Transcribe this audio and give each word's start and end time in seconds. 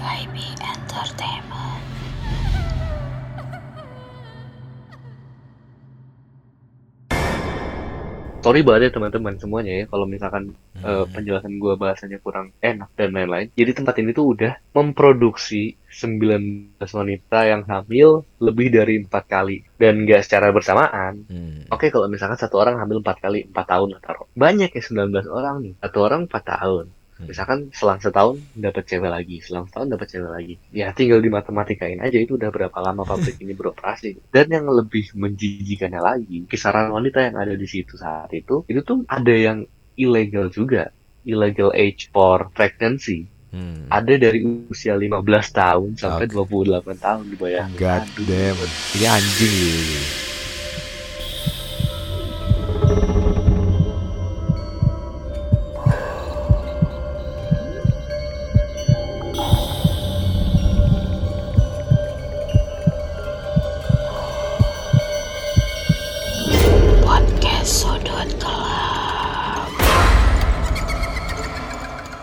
Entertainment. 0.00 1.84
Sorry 8.40 8.64
banget 8.64 8.88
ya 8.88 8.90
teman-teman 8.96 9.36
semuanya 9.36 9.72
ya 9.76 9.84
kalau 9.84 10.08
misalkan 10.08 10.56
Hmm. 10.80 11.04
penjelasan 11.12 11.60
gua 11.60 11.76
bahasanya 11.76 12.16
kurang 12.24 12.56
enak 12.64 12.88
dan 12.96 13.12
lain-lain. 13.12 13.52
Jadi 13.52 13.76
tempat 13.76 14.00
ini 14.00 14.16
tuh 14.16 14.32
udah 14.32 14.56
memproduksi 14.72 15.76
19 15.92 16.88
wanita 16.88 17.44
yang 17.44 17.68
hamil 17.68 18.24
lebih 18.40 18.72
dari 18.72 19.04
empat 19.04 19.28
kali 19.28 19.68
dan 19.76 20.08
nggak 20.08 20.24
secara 20.24 20.48
bersamaan. 20.56 21.28
Hmm. 21.28 21.68
Oke 21.68 21.92
kalau 21.92 22.08
misalkan 22.08 22.40
satu 22.40 22.56
orang 22.56 22.80
hamil 22.80 23.04
empat 23.04 23.20
kali 23.20 23.44
empat 23.52 23.66
tahun 23.68 23.88
lah 23.92 24.00
taruh. 24.00 24.24
Banyak 24.32 24.72
ya 24.72 24.80
19 24.80 25.28
orang 25.28 25.60
nih. 25.60 25.74
Satu 25.84 25.98
orang 26.00 26.24
empat 26.24 26.42
tahun. 26.48 26.84
Hmm. 27.20 27.28
Misalkan 27.28 27.68
selang 27.76 28.00
setahun 28.00 28.40
dapat 28.56 28.88
cewek 28.88 29.12
lagi, 29.12 29.36
selang 29.44 29.68
setahun 29.68 29.92
dapat 29.92 30.08
cewek 30.08 30.30
lagi. 30.32 30.54
Ya 30.72 30.88
tinggal 30.96 31.20
dimatematika,in 31.20 32.00
aja 32.00 32.16
itu 32.16 32.40
udah 32.40 32.48
berapa 32.48 32.78
lama 32.80 33.04
pabrik 33.04 33.36
ini 33.44 33.52
beroperasi. 33.52 34.32
Dan 34.32 34.48
yang 34.48 34.64
lebih 34.72 35.12
menjijikannya 35.12 36.00
lagi, 36.00 36.48
kisaran 36.48 36.88
wanita 36.88 37.20
yang 37.20 37.36
ada 37.36 37.52
di 37.52 37.68
situ 37.68 38.00
saat 38.00 38.32
itu, 38.32 38.64
itu 38.64 38.80
tuh 38.80 39.04
ada 39.04 39.34
yang 39.36 39.68
ilegal 40.00 40.48
juga. 40.48 40.88
Illegal 41.28 41.76
age 41.76 42.08
for 42.08 42.48
pregnancy. 42.56 43.28
Hmm. 43.52 43.84
Ada 43.92 44.16
dari 44.16 44.40
usia 44.72 44.96
15 44.96 45.20
tahun 45.52 45.90
sampai 46.00 46.32
Oke. 46.32 46.64
28 46.64 46.96
tahun 46.96 47.24
dibayangin. 47.28 47.76
God 47.76 48.02
Aduh. 48.08 48.24
damn. 48.24 48.58
Ini 48.96 49.06
anjing 49.10 50.29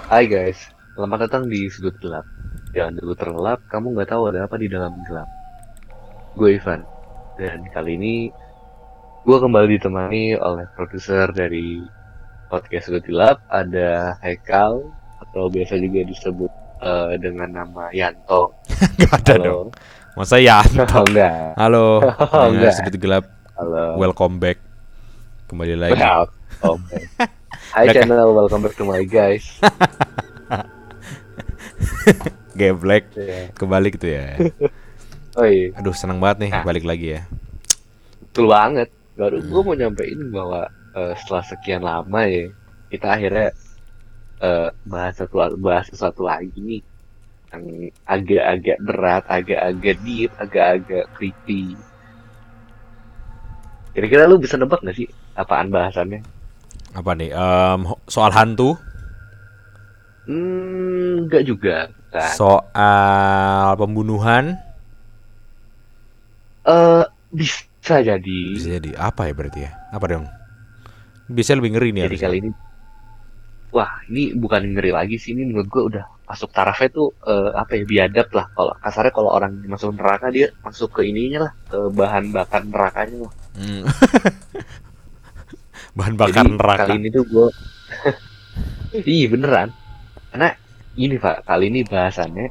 Hai 0.07 0.23
guys, 0.23 0.55
selamat 0.95 1.27
datang 1.27 1.51
di 1.51 1.67
Sudut 1.67 1.91
Gelap. 1.99 2.23
Jangan 2.71 2.95
dulu 2.95 3.11
terlelap, 3.11 3.59
kamu 3.67 3.91
nggak 3.91 4.07
tahu 4.07 4.31
ada 4.31 4.47
apa 4.47 4.55
di 4.55 4.71
dalam 4.71 4.95
gelap. 5.03 5.27
Gue 6.31 6.55
Ivan, 6.55 6.87
dan 7.35 7.67
kali 7.75 7.99
ini 7.99 8.31
gue 9.27 9.35
kembali 9.35 9.67
ditemani 9.75 10.39
oleh 10.39 10.63
produser 10.79 11.27
dari 11.35 11.83
podcast 12.47 12.87
Sudut 12.87 13.03
Gelap, 13.03 13.43
ada 13.51 14.15
Haikal, 14.23 14.79
atau 15.27 15.51
biasa 15.51 15.75
juga 15.75 16.07
disebut 16.07 16.51
eh, 16.87 17.19
dengan 17.19 17.51
nama 17.51 17.91
Yanto. 17.91 18.55
Gak 19.03 19.11
ada 19.11 19.35
Halo. 19.35 19.43
dong. 19.43 19.67
Masa 20.15 20.39
ya? 20.39 20.63
Oh, 20.63 21.03
enggak. 21.11 21.51
Halo. 21.59 21.99
Oh, 22.31 22.47
enggak. 22.47 22.79
Sudut 22.79 22.95
gelap. 22.95 23.27
Halo. 23.59 23.99
Welcome 23.99 24.39
back. 24.39 24.63
Kembali 25.51 25.75
lagi. 25.75 25.99
Well, 25.99 26.31
Oke. 26.63 27.27
Hai 27.77 27.93
channel, 27.93 28.33
welcome 28.33 28.59
back 28.59 28.73
to 28.73 28.83
my 28.83 29.05
guys. 29.05 29.45
Geblek. 32.57 33.13
Ya. 33.13 33.53
Kembali 33.53 33.93
gitu 33.93 34.09
ya. 34.09 34.33
Oh 35.37 35.45
iya, 35.45 35.69
Aduh 35.77 35.93
senang 35.93 36.17
banget 36.17 36.37
nih 36.41 36.49
Nah. 36.51 36.63
balik 36.65 36.81
lagi 36.81 37.13
ya. 37.13 37.21
betul 38.19 38.49
banget. 38.49 38.89
Baru 39.13 39.37
Hmm. 39.37 39.47
gue 39.47 39.61
mau 39.61 39.73
nyampein 39.73 40.19
bahwa 40.29 40.61
eh, 40.93 41.13
setelah 41.15 41.43
sekian 41.45 41.81
lama 41.81 42.19
ya, 42.25 42.49
kita 42.89 43.05
akhirnya 43.13 43.47
eh, 44.39 44.67
bahas 44.83 45.13
satu 45.13 45.35
bahas 45.57 45.85
sesuatu 45.85 46.25
lagi 46.25 46.57
nih 46.57 46.81
yang 47.47 47.63
agak-agak 48.03 48.77
berat, 48.81 49.23
agak-agak 49.29 49.95
deep, 50.01 50.29
agak-agak 50.35 51.05
creepy. 51.13 51.77
Kira-kira 53.93 54.25
lu 54.25 54.37
bisa 54.37 54.57
nebak 54.57 54.81
gak 54.81 54.93
sih 54.93 55.07
apaan 55.33 55.69
bahasannya? 55.69 56.21
Apa 56.97 57.11
nih? 57.19 57.29
Ho- 57.87 58.01
soal 58.09 58.31
hantu, 58.33 58.69
Hmm, 60.27 61.23
enggak 61.25 61.43
juga. 61.47 61.75
Bukan. 61.87 62.39
soal 62.39 63.69
pembunuhan. 63.79 64.59
Eh, 66.67 67.03
bisa 67.31 67.95
jadi. 68.03 68.41
Bisa 68.57 68.67
jadi 68.77 68.91
apa 68.99 69.21
ya 69.29 69.33
berarti 69.37 69.59
ya? 69.67 69.71
Apa 69.95 70.05
dong? 70.11 70.25
Bisa 71.27 71.55
lebih 71.55 71.75
ngeri 71.75 71.89
nih 71.95 72.03
Jadi 72.07 72.17
harusnya. 72.19 72.27
kali 72.27 72.37
ini, 72.43 72.49
wah 73.75 73.91
ini 74.09 74.23
bukan 74.43 74.61
ngeri 74.73 74.91
lagi 74.95 75.15
sih 75.19 75.31
ini 75.35 75.43
menurut 75.51 75.67
gue 75.67 75.83
udah 75.95 76.05
masuk 76.27 76.49
tarafnya 76.55 76.89
tuh 76.91 77.07
eh, 77.23 77.51
apa 77.55 77.71
ya 77.79 77.83
biadab 77.87 78.27
lah 78.35 78.45
kalau 78.55 78.73
kasarnya 78.83 79.13
kalau 79.15 79.29
orang 79.31 79.51
masuk 79.67 79.89
neraka 79.95 80.27
dia 80.31 80.47
masuk 80.65 80.89
ke 80.95 81.01
ininya 81.07 81.39
lah 81.47 81.51
ke 81.71 81.77
bahan 81.99 82.25
bakar 82.35 82.61
nerakanya 82.67 83.17
lah. 83.27 83.33
Hmm. 83.57 83.83
Bahan 85.97 86.13
bakar 86.13 86.45
Jadi 86.45 86.53
neraka. 86.53 86.81
kali 86.85 86.93
ini 87.01 87.09
tuh 87.09 87.25
gue, 87.25 87.47
iya 89.17 89.25
beneran 89.33 89.69
karena 90.29 90.53
ini 90.93 91.15
pak 91.17 91.41
kali 91.49 91.73
ini 91.73 91.81
bahasannya 91.81 92.47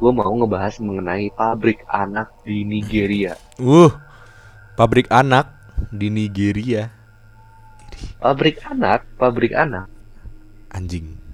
gue 0.00 0.10
mau 0.12 0.32
ngebahas 0.32 0.80
mengenai 0.80 1.28
pabrik 1.36 1.84
anak 1.92 2.32
di 2.48 2.64
Nigeria. 2.64 3.36
Uh, 3.60 3.92
pabrik 4.80 5.12
anak 5.12 5.52
di 5.92 6.08
Nigeria. 6.08 6.88
Pabrik 8.20 8.60
anak, 8.64 9.04
pabrik 9.20 9.52
anak. 9.52 9.88
Anjing. 10.72 11.26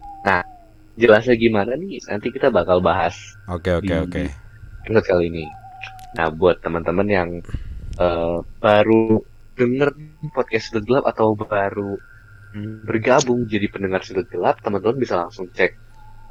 Jelasnya 0.93 1.35
gimana 1.41 1.73
nih? 1.73 2.05
Nanti 2.05 2.29
kita 2.29 2.53
bakal 2.53 2.85
bahas 2.85 3.17
Oke 3.49 3.73
oke 3.73 3.95
oke. 4.05 4.23
episode 4.85 5.07
kali 5.09 5.33
ini. 5.33 5.45
Nah, 6.13 6.29
buat 6.29 6.61
teman-teman 6.61 7.09
yang 7.09 7.31
eh, 7.97 8.39
baru 8.61 9.25
denger 9.57 9.93
podcast 10.33 10.73
Sudut 10.73 10.85
Gelap 10.89 11.05
atau 11.09 11.37
baru 11.37 12.01
mm, 12.57 12.89
bergabung 12.89 13.45
jadi 13.45 13.69
pendengar 13.69 14.01
Sudut 14.05 14.27
Gelap, 14.29 14.61
teman-teman 14.65 14.97
bisa 14.99 15.21
langsung 15.21 15.49
cek 15.53 15.73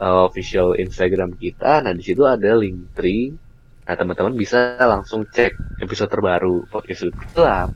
eh, 0.01 0.21
official 0.25 0.77
Instagram 0.77 1.37
kita. 1.37 1.85
Nah, 1.85 1.93
di 1.93 2.03
situ 2.03 2.25
ada 2.25 2.57
link 2.57 2.97
tree. 2.97 3.33
Nah, 3.85 3.95
teman-teman 3.97 4.33
bisa 4.37 4.77
langsung 4.79 5.25
cek 5.29 5.81
episode 5.81 6.09
terbaru 6.09 6.65
podcast 6.69 7.05
Sudut 7.05 7.17
Gelap. 7.33 7.69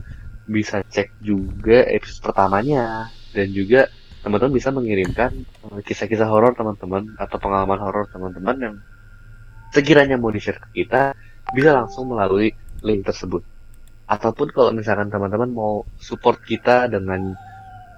Bisa 0.46 0.82
cek 0.86 1.18
juga 1.22 1.86
episode 1.90 2.30
pertamanya 2.30 3.10
dan 3.34 3.50
juga 3.50 3.90
teman-teman 4.26 4.58
bisa 4.58 4.74
mengirimkan 4.74 5.30
eh, 5.70 5.80
kisah-kisah 5.86 6.26
horor 6.26 6.58
teman-teman 6.58 7.14
atau 7.18 7.38
pengalaman 7.38 7.78
horor 7.78 8.10
teman-teman 8.10 8.56
yang 8.58 8.74
sekiranya 9.70 10.18
mau 10.18 10.34
di-share 10.34 10.58
ke 10.58 10.82
kita 10.82 11.14
bisa 11.54 11.70
langsung 11.70 12.10
melalui 12.10 12.50
link 12.82 13.06
tersebut. 13.06 13.55
Ataupun 14.06 14.54
kalau 14.54 14.70
misalkan 14.70 15.10
teman-teman 15.10 15.50
mau 15.50 15.82
support 15.98 16.38
kita 16.46 16.86
dengan 16.86 17.34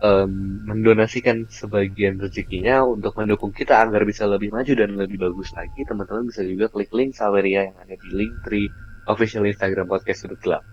em, 0.00 0.32
mendonasikan 0.64 1.44
sebagian 1.52 2.16
rezekinya 2.16 2.80
untuk 2.86 3.12
mendukung 3.20 3.52
kita 3.52 3.84
agar 3.84 4.08
bisa 4.08 4.24
lebih 4.24 4.48
maju 4.48 4.72
dan 4.72 4.96
lebih 4.96 5.20
bagus 5.20 5.52
lagi, 5.52 5.84
teman-teman 5.84 6.32
bisa 6.32 6.40
juga 6.48 6.72
klik 6.72 6.88
link 6.96 7.12
Saweria 7.12 7.68
yang 7.68 7.76
ada 7.76 7.92
di 7.92 8.08
link 8.16 8.34
tree 8.48 8.68
official 9.04 9.44
Instagram 9.44 9.84
podcast 9.84 10.24
Sudut 10.24 10.40
Gelap. 10.40 10.64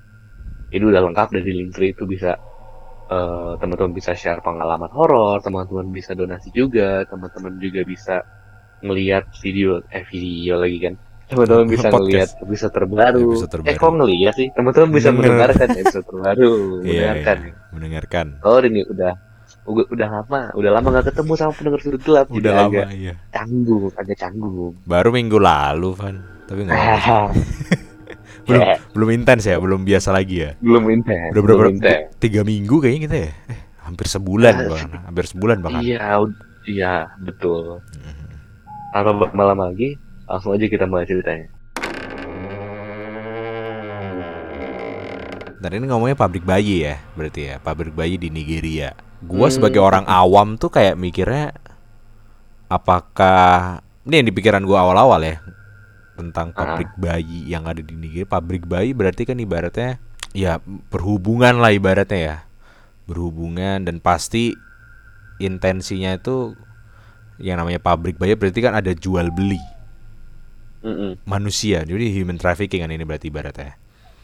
Ini 0.71 0.83
udah 0.83 1.01
lengkap 1.11 1.27
dari 1.35 1.51
link 1.51 1.71
tree 1.75 1.91
itu 1.91 2.07
bisa 2.07 2.39
eh, 3.11 3.53
teman-teman 3.59 3.91
bisa 3.91 4.15
share 4.15 4.39
pengalaman 4.39 4.91
horor, 4.95 5.43
teman-teman 5.43 5.91
bisa 5.91 6.15
donasi 6.15 6.47
juga, 6.55 7.03
teman-teman 7.11 7.59
juga 7.59 7.83
bisa 7.83 8.23
ngelihat 8.83 9.31
video 9.39 9.81
eh 9.91 10.03
video 10.07 10.59
lagi 10.59 10.77
kan 10.83 10.95
teman-teman 11.25 11.65
bisa 11.65 11.87
Podcast. 11.87 11.97
ngelihat 11.97 12.29
episode 12.39 12.73
terbaru. 12.73 13.25
Episode 13.27 13.51
terbaru. 13.51 13.67
eh 13.67 13.75
kok 13.75 13.91
ngelihat 13.91 14.33
sih 14.35 14.47
teman-teman 14.51 14.89
bisa 14.91 15.09
Denger. 15.09 15.17
mendengarkan 15.19 15.67
episode 15.75 16.05
terbaru 16.05 16.51
Iya, 16.85 16.85
mendengarkan 16.85 17.37
iya. 17.39 17.53
Mendengarkan. 17.71 18.25
oh 18.41 18.57
ini 18.59 18.81
udah 18.83 19.13
udah, 19.65 19.85
udah 19.89 20.07
lama 20.11 20.41
udah 20.53 20.71
lama 20.71 20.87
gak 20.91 21.05
ketemu 21.07 21.31
sama 21.33 21.51
pendengar 21.51 21.79
sudut 21.79 22.01
gelap 22.01 22.25
Udah 22.29 22.51
lama 22.55 22.69
agak 22.71 22.87
iya. 22.93 23.13
canggung 23.31 23.89
agak 23.93 24.15
canggung 24.15 24.73
Baru 24.83 25.09
minggu 25.09 25.37
lalu, 25.37 25.89
Van. 25.91 26.15
Tapi 26.45 26.59
nggak 26.61 26.77
belum 28.45 28.61
Eh, 28.61 28.77
belum 28.93 29.09
intens 29.11 29.43
ya, 29.43 29.57
belum 29.57 29.81
biasa 29.81 30.13
lagi 30.13 30.35
ya. 30.39 30.53
belum 30.61 30.83
intens 30.91 31.33
Udah 31.33 31.41
berapa? 31.41 31.65
Tiga 32.15 32.41
minggu 32.41 32.77
kayaknya 32.77 33.01
kita 33.03 33.17
ya. 33.19 33.31
Eh, 33.49 33.59
hampir 33.81 34.05
sebulan 34.05 34.53
Ah, 34.55 34.65
bahkan. 34.67 34.89
Hampir 35.03 35.25
sebulan 35.25 35.57
bahkan. 35.59 35.81
iya 35.81 36.21
iya 36.65 36.93
betul 37.17 37.81
tanpa 38.91 39.27
malam 39.33 39.59
lagi 39.59 39.97
langsung 40.25 40.57
aja 40.57 40.65
kita 40.65 40.85
mulai 40.89 41.05
ceritanya 41.05 41.47
Dan 45.65 45.81
ini 45.81 45.89
ngomongnya 45.89 46.13
pabrik 46.13 46.45
bayi 46.45 46.85
ya, 46.85 47.01
berarti 47.17 47.49
ya, 47.49 47.55
pabrik 47.57 47.97
bayi 47.97 48.21
di 48.21 48.29
Nigeria. 48.29 48.93
Gua 49.25 49.49
Hmm. 49.49 49.55
sebagai 49.57 49.81
orang 49.81 50.05
awam 50.05 50.61
tuh 50.61 50.69
kayak 50.69 50.93
mikirnya 50.93 51.57
apakah 52.69 53.81
ini 54.05 54.21
yang 54.21 54.27
di 54.29 54.35
pikiran 54.35 54.61
gua 54.61 54.85
awal-awal 54.85 55.25
ya 55.25 55.41
tentang 56.13 56.53
pabrik 56.53 56.93
bayi 57.01 57.49
yang 57.49 57.65
ada 57.65 57.81
di 57.81 57.97
Nigeria. 57.97 58.29
Pabrik 58.29 58.69
bayi 58.69 58.93
berarti 58.93 59.25
kan 59.25 59.41
ibaratnya 59.41 59.97
ya 60.37 60.61
berhubungan 60.93 61.57
lah 61.57 61.73
ibaratnya 61.73 62.19
ya. 62.21 62.37
Berhubungan 63.09 63.89
dan 63.89 63.97
pasti 63.97 64.53
intensinya 65.41 66.13
itu 66.13 66.53
yang 67.41 67.57
namanya 67.57 67.81
pabrik 67.81 68.21
bayi 68.21 68.37
berarti 68.37 68.61
kan 68.61 68.77
ada 68.77 68.93
jual 68.93 69.33
beli. 69.33 69.57
Mm-mm. 70.85 71.11
manusia. 71.25 71.81
Jadi 71.81 72.13
human 72.13 72.37
trafficking 72.37 72.85
kan 72.85 72.93
ini 72.93 73.01
berarti 73.01 73.33
ibaratnya. 73.33 73.73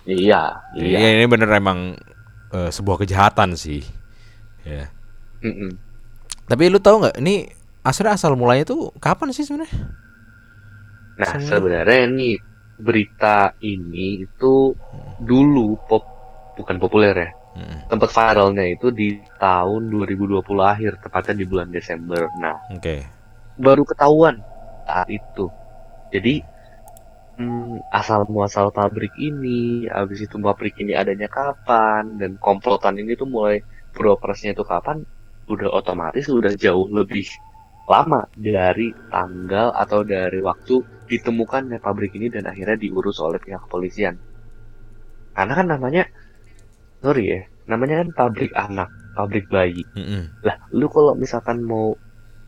Iya, 0.06 0.62
Iya, 0.78 0.98
iya. 0.98 1.10
ini 1.18 1.26
bener 1.26 1.50
emang 1.52 1.98
eh, 2.52 2.70
sebuah 2.70 3.02
kejahatan 3.02 3.58
sih. 3.58 3.82
Ya. 4.62 4.94
Mm-mm. 5.42 5.74
Tapi 6.46 6.70
lu 6.70 6.78
tahu 6.78 7.02
nggak 7.02 7.18
ini 7.18 7.50
asal 7.82 8.06
asal 8.08 8.38
mulanya 8.38 8.62
tuh 8.62 8.94
kapan 9.02 9.34
sih 9.34 9.42
sebenarnya? 9.42 9.74
Nah, 11.18 11.28
Sebenarnya- 11.38 11.50
sebenarnya 11.50 12.04
nih 12.14 12.36
berita 12.82 13.38
ini 13.62 14.26
itu 14.26 14.74
dulu 15.18 15.78
pop 15.86 16.04
bukan 16.58 16.78
populer 16.78 17.14
ya. 17.16 17.30
Mm, 17.52 17.78
Tempat 17.90 18.10
viralnya 18.10 18.64
itu 18.64 18.90
di 18.90 19.20
tahun 19.36 19.92
2020 19.92 20.40
akhir, 20.64 21.04
tepatnya 21.04 21.36
di 21.36 21.46
bulan 21.46 21.68
Desember. 21.68 22.32
Nah, 22.40 22.56
Oke. 22.72 23.04
baru 23.60 23.84
ketahuan 23.84 24.40
saat 24.88 25.12
itu. 25.12 25.52
Jadi 26.12 26.40
hmm, 27.38 27.88
asal 28.00 28.22
muasal 28.34 28.68
pabrik 28.78 29.14
ini, 29.28 29.50
habis 29.96 30.20
itu 30.26 30.36
pabrik 30.48 30.74
ini 30.82 30.92
adanya 31.02 31.28
kapan, 31.38 32.04
dan 32.20 32.32
komplotan 32.46 32.96
ini 33.02 33.12
tuh 33.22 33.28
mulai 33.36 33.56
beroperasinya 33.96 34.52
itu 34.56 34.66
kapan, 34.74 34.98
udah 35.54 35.70
otomatis 35.80 36.26
udah 36.40 36.54
jauh 36.64 36.88
lebih 37.00 37.26
lama 37.94 38.22
dari 38.48 38.88
tanggal 39.14 39.68
atau 39.84 40.00
dari 40.14 40.40
waktu 40.50 40.74
ditemukannya 41.12 41.78
pabrik 41.86 42.12
ini 42.18 42.28
dan 42.36 42.44
akhirnya 42.52 42.78
diurus 42.84 43.18
oleh 43.26 43.40
pihak 43.46 43.62
kepolisian. 43.66 44.16
Karena 45.36 45.54
kan 45.60 45.68
namanya, 45.74 46.04
sorry 47.04 47.24
ya, 47.34 47.42
namanya 47.72 47.96
kan 48.02 48.10
pabrik 48.20 48.52
anak, 48.66 48.90
pabrik 49.18 49.46
bayi. 49.56 49.84
Mm-mm. 49.98 50.24
Lah, 50.48 50.58
lu 50.80 50.88
kalau 50.96 51.14
misalkan 51.24 51.58
mau 51.72 51.88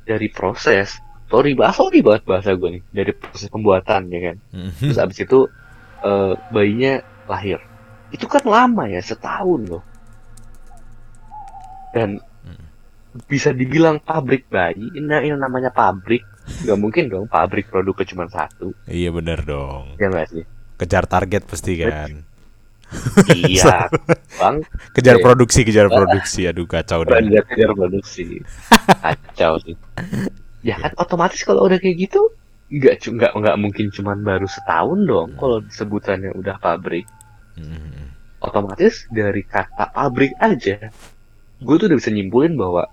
dari 0.09 0.27
proses, 0.37 1.02
sorry 1.33 1.57
bahasa 1.57 1.81
sorry 1.81 2.05
banget 2.05 2.23
bahasa 2.29 2.53
gue 2.53 2.69
nih, 2.77 2.83
dari 2.93 3.11
proses 3.17 3.49
pembuatan 3.49 4.05
ya 4.13 4.19
kan. 4.29 4.37
Mm-mm. 4.53 4.69
Terus 4.77 4.99
abis 5.01 5.17
itu 5.25 5.39
eh, 6.05 6.33
bayinya 6.53 7.01
lahir. 7.25 7.57
Itu 8.13 8.29
kan 8.29 8.45
lama 8.45 8.85
ya, 8.85 9.01
setahun 9.01 9.61
loh. 9.65 9.83
Dan 11.89 12.21
bisa 13.29 13.53
dibilang 13.53 14.01
pabrik 14.01 14.49
bayi, 14.49 14.89
nah 14.97 15.21
ini 15.21 15.37
namanya 15.37 15.69
pabrik, 15.69 16.25
nggak 16.65 16.79
mungkin 16.81 17.03
dong 17.13 17.25
pabrik 17.29 17.69
produknya 17.69 18.09
cuma 18.09 18.25
satu, 18.25 18.73
Iya 18.89 19.13
bener 19.13 19.45
dong. 19.45 19.93
ya 20.01 20.09
nggak 20.09 20.27
sih? 20.33 20.41
Kejar 20.81 21.05
target 21.05 21.45
pasti 21.45 21.77
kan. 21.77 22.25
Iya, 23.29 23.85
bang, 24.41 24.65
Kejar 24.97 25.21
Iya. 25.21 25.25
produksi, 25.25 25.61
kejar 25.61 25.93
produksi. 25.93 26.49
Aduh 26.49 26.65
kacau 26.65 27.05
deh. 27.05 27.21
Kejar 27.53 27.71
produksi, 27.77 28.41
kacau 29.05 29.61
sih. 29.61 29.77
Ya 30.69 30.75
kan 30.81 30.91
otomatis 31.03 31.41
kalau 31.47 31.61
udah 31.67 31.77
kayak 31.83 31.97
gitu, 32.09 32.21
nggak 32.77 32.95
nggak 33.17 33.31
nggak 33.39 33.55
mungkin 33.63 33.87
cuman 33.95 34.17
baru 34.29 34.47
setahun 34.55 34.99
dong. 35.11 35.29
Kalau 35.39 35.57
sebutannya 35.77 36.31
udah 36.39 36.55
pabrik, 36.63 37.05
Mm-mm. 37.57 38.07
otomatis 38.47 38.95
dari 39.19 39.41
kata 39.53 39.85
pabrik 39.95 40.33
aja, 40.49 40.77
gue 41.65 41.75
tuh 41.79 41.87
udah 41.89 41.97
bisa 42.01 42.11
nyimpulin 42.15 42.53
bahwa 42.61 42.83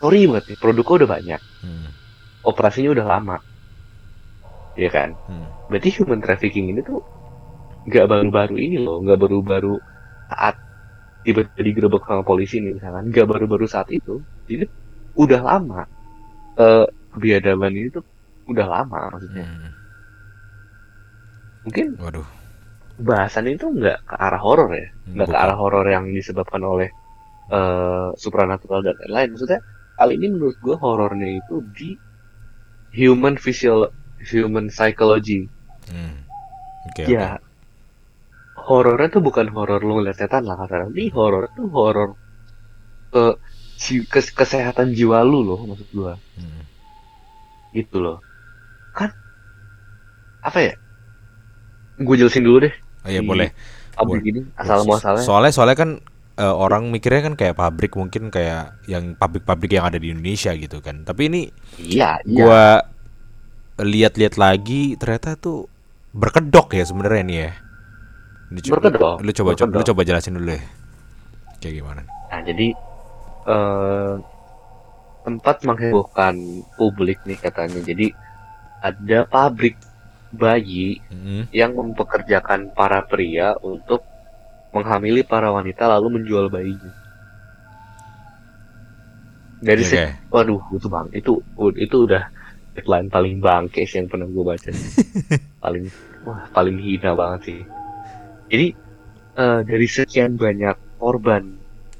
sorry 0.00 0.20
banget 0.30 0.44
nih, 0.50 0.58
produknya 0.62 0.96
udah 1.00 1.10
banyak, 1.16 1.40
Mm. 1.64 1.88
operasinya 2.50 2.90
udah 2.96 3.06
lama, 3.12 3.36
ya 4.82 4.88
kan? 4.96 5.10
Berarti 5.70 5.88
human 5.98 6.20
trafficking 6.24 6.66
ini 6.72 6.80
tuh 6.88 6.98
nggak 7.88 8.06
baru-baru 8.12 8.56
ini 8.66 8.76
loh, 8.86 8.96
nggak 9.04 9.18
baru-baru 9.22 9.74
saat 10.30 10.56
tiba-tiba 11.26 11.62
digerebek 11.68 12.02
sama 12.08 12.22
polisi 12.30 12.56
nih 12.64 12.72
misalkan, 12.78 13.04
nggak 13.12 13.26
baru-baru 13.32 13.66
saat 13.74 13.88
itu, 13.98 14.14
jadi 14.50 14.64
udah 15.24 15.40
lama. 15.50 15.80
Eh 16.54 16.86
biadaban 17.18 17.74
ini 17.74 17.88
tuh 17.90 18.04
udah 18.50 18.66
lama 18.66 19.00
maksudnya. 19.14 19.46
Mm. 19.46 19.70
Mungkin 21.64 21.86
Waduh. 21.96 22.28
bahasan 23.00 23.50
itu 23.50 23.66
nggak 23.72 24.06
ke 24.06 24.14
arah 24.14 24.38
horor 24.38 24.70
ya, 24.70 24.88
nggak 25.10 25.28
ke 25.32 25.36
arah 25.38 25.56
horor 25.58 25.86
yang 25.88 26.06
disebabkan 26.12 26.62
oleh 26.62 26.88
eh 27.50 28.08
supranatural 28.20 28.84
dan 28.84 28.94
lain-lain. 29.00 29.34
Maksudnya 29.34 29.60
kali 29.98 30.18
ini 30.18 30.26
menurut 30.34 30.56
gue 30.60 30.76
horornya 30.76 31.28
itu 31.40 31.64
di 31.74 31.90
human 32.94 33.34
visual 33.40 33.90
human 34.22 34.70
psychology. 34.70 35.48
Mm. 35.90 36.22
Oke. 36.84 37.02
oke. 37.08 37.10
Ya, 37.10 37.40
horornya 38.64 39.08
tuh 39.12 39.22
bukan 39.24 39.50
horor 39.52 39.80
lu 39.82 40.00
ngeliat 40.00 40.16
setan 40.16 40.46
lah 40.48 40.56
kasarnya. 40.56 40.92
Ini 40.92 41.12
horor 41.12 41.50
tuh 41.52 41.66
horor 41.68 42.08
ke, 43.12 43.24
ke 43.40 43.42
kesehatan 44.34 44.92
jiwa 44.92 45.20
lu 45.22 45.44
loh 45.44 45.60
maksud 45.64 45.88
gua. 45.92 46.16
Mm. 46.36 46.62
Gitu 47.74 47.96
loh. 47.98 48.18
Kan 48.94 49.10
apa 50.40 50.58
ya? 50.60 50.72
Gue 52.00 52.16
jelasin 52.18 52.42
dulu 52.42 52.66
deh. 52.66 52.74
Oh 53.04 53.10
iya 53.10 53.20
boleh. 53.20 53.50
Pabrik 53.94 54.26
Boleh. 54.26 54.32
ini 54.34 54.40
asal 54.58 54.82
muasalnya. 54.82 55.22
Soalnya 55.22 55.52
soalnya 55.54 55.76
kan 55.78 55.90
eh, 56.34 56.54
orang 56.54 56.90
mikirnya 56.90 57.22
kan 57.30 57.34
kayak 57.38 57.54
pabrik 57.54 57.94
mungkin 57.94 58.26
kayak 58.34 58.74
yang 58.90 59.14
pabrik-pabrik 59.14 59.78
yang 59.78 59.86
ada 59.86 60.02
di 60.02 60.10
Indonesia 60.10 60.50
gitu 60.58 60.82
kan. 60.82 61.06
Tapi 61.06 61.22
ini 61.30 61.40
Iya, 61.78 62.18
iya. 62.26 62.42
gua 62.42 62.64
lihat-lihat 63.78 64.34
lagi 64.38 64.94
ternyata 64.98 65.34
tuh 65.34 65.66
berkedok 66.14 66.74
ya 66.74 66.82
sebenarnya 66.86 67.22
nih 67.26 67.38
ya. 67.38 67.52
Ini 68.54 68.60
Berkedok, 68.70 69.18
Lu 69.18 69.30
coba 69.34 69.50
coba 69.58 69.66
lu 69.66 69.72
berkedok. 69.82 69.86
coba 69.94 70.00
jelasin 70.06 70.34
dulu 70.38 70.46
deh. 70.54 70.62
Kayak 71.58 71.74
gimana? 71.82 72.02
Nah, 72.04 72.40
jadi 72.44 72.66
eh 73.46 74.14
tempat 75.24 75.56
menghebohkan 75.68 76.34
publik 76.78 77.18
nih 77.28 77.38
katanya. 77.44 77.80
Jadi 77.90 78.06
ada 78.88 79.18
pabrik 79.34 79.76
bayi 80.42 80.88
Mm-mm. 81.10 81.48
yang 81.60 81.72
mempekerjakan 81.80 82.60
para 82.78 83.00
pria 83.10 83.48
untuk 83.72 84.00
menghamili 84.74 85.22
para 85.32 85.48
wanita 85.56 85.84
lalu 85.94 86.08
menjual 86.20 86.46
bayinya. 86.54 86.92
Dari 89.66 89.82
Oke. 89.82 89.86
se- 89.90 90.06
waduh 90.34 90.60
itu 90.76 90.86
bang 90.94 91.06
itu 91.18 91.32
itu 91.84 91.96
udah 92.06 92.22
headline 92.74 93.08
paling 93.14 93.34
bangke 93.46 93.80
sih 93.88 93.96
yang 94.00 94.08
pernah 94.12 94.28
gue 94.34 94.44
baca. 94.50 94.70
paling 95.64 95.84
wah 96.26 96.42
paling 96.56 96.76
hina 96.86 97.10
banget 97.20 97.40
sih. 97.48 97.60
Jadi 98.50 98.66
eh, 99.42 99.60
dari 99.70 99.86
sekian 99.96 100.32
banyak 100.44 100.76
korban 101.00 101.44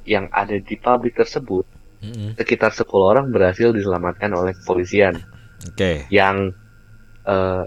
yang 0.04 0.28
ada 0.28 0.54
di 0.54 0.76
pabrik 0.76 1.16
tersebut, 1.16 1.64
Mm-mm. 2.00 2.36
sekitar 2.36 2.70
10 2.70 2.84
orang 2.92 3.26
berhasil 3.28 3.72
diselamatkan 3.72 4.30
oleh 4.32 4.52
kepolisian 4.52 5.20
Oke. 5.64 6.04
yang 6.08 6.52
eh 7.24 7.64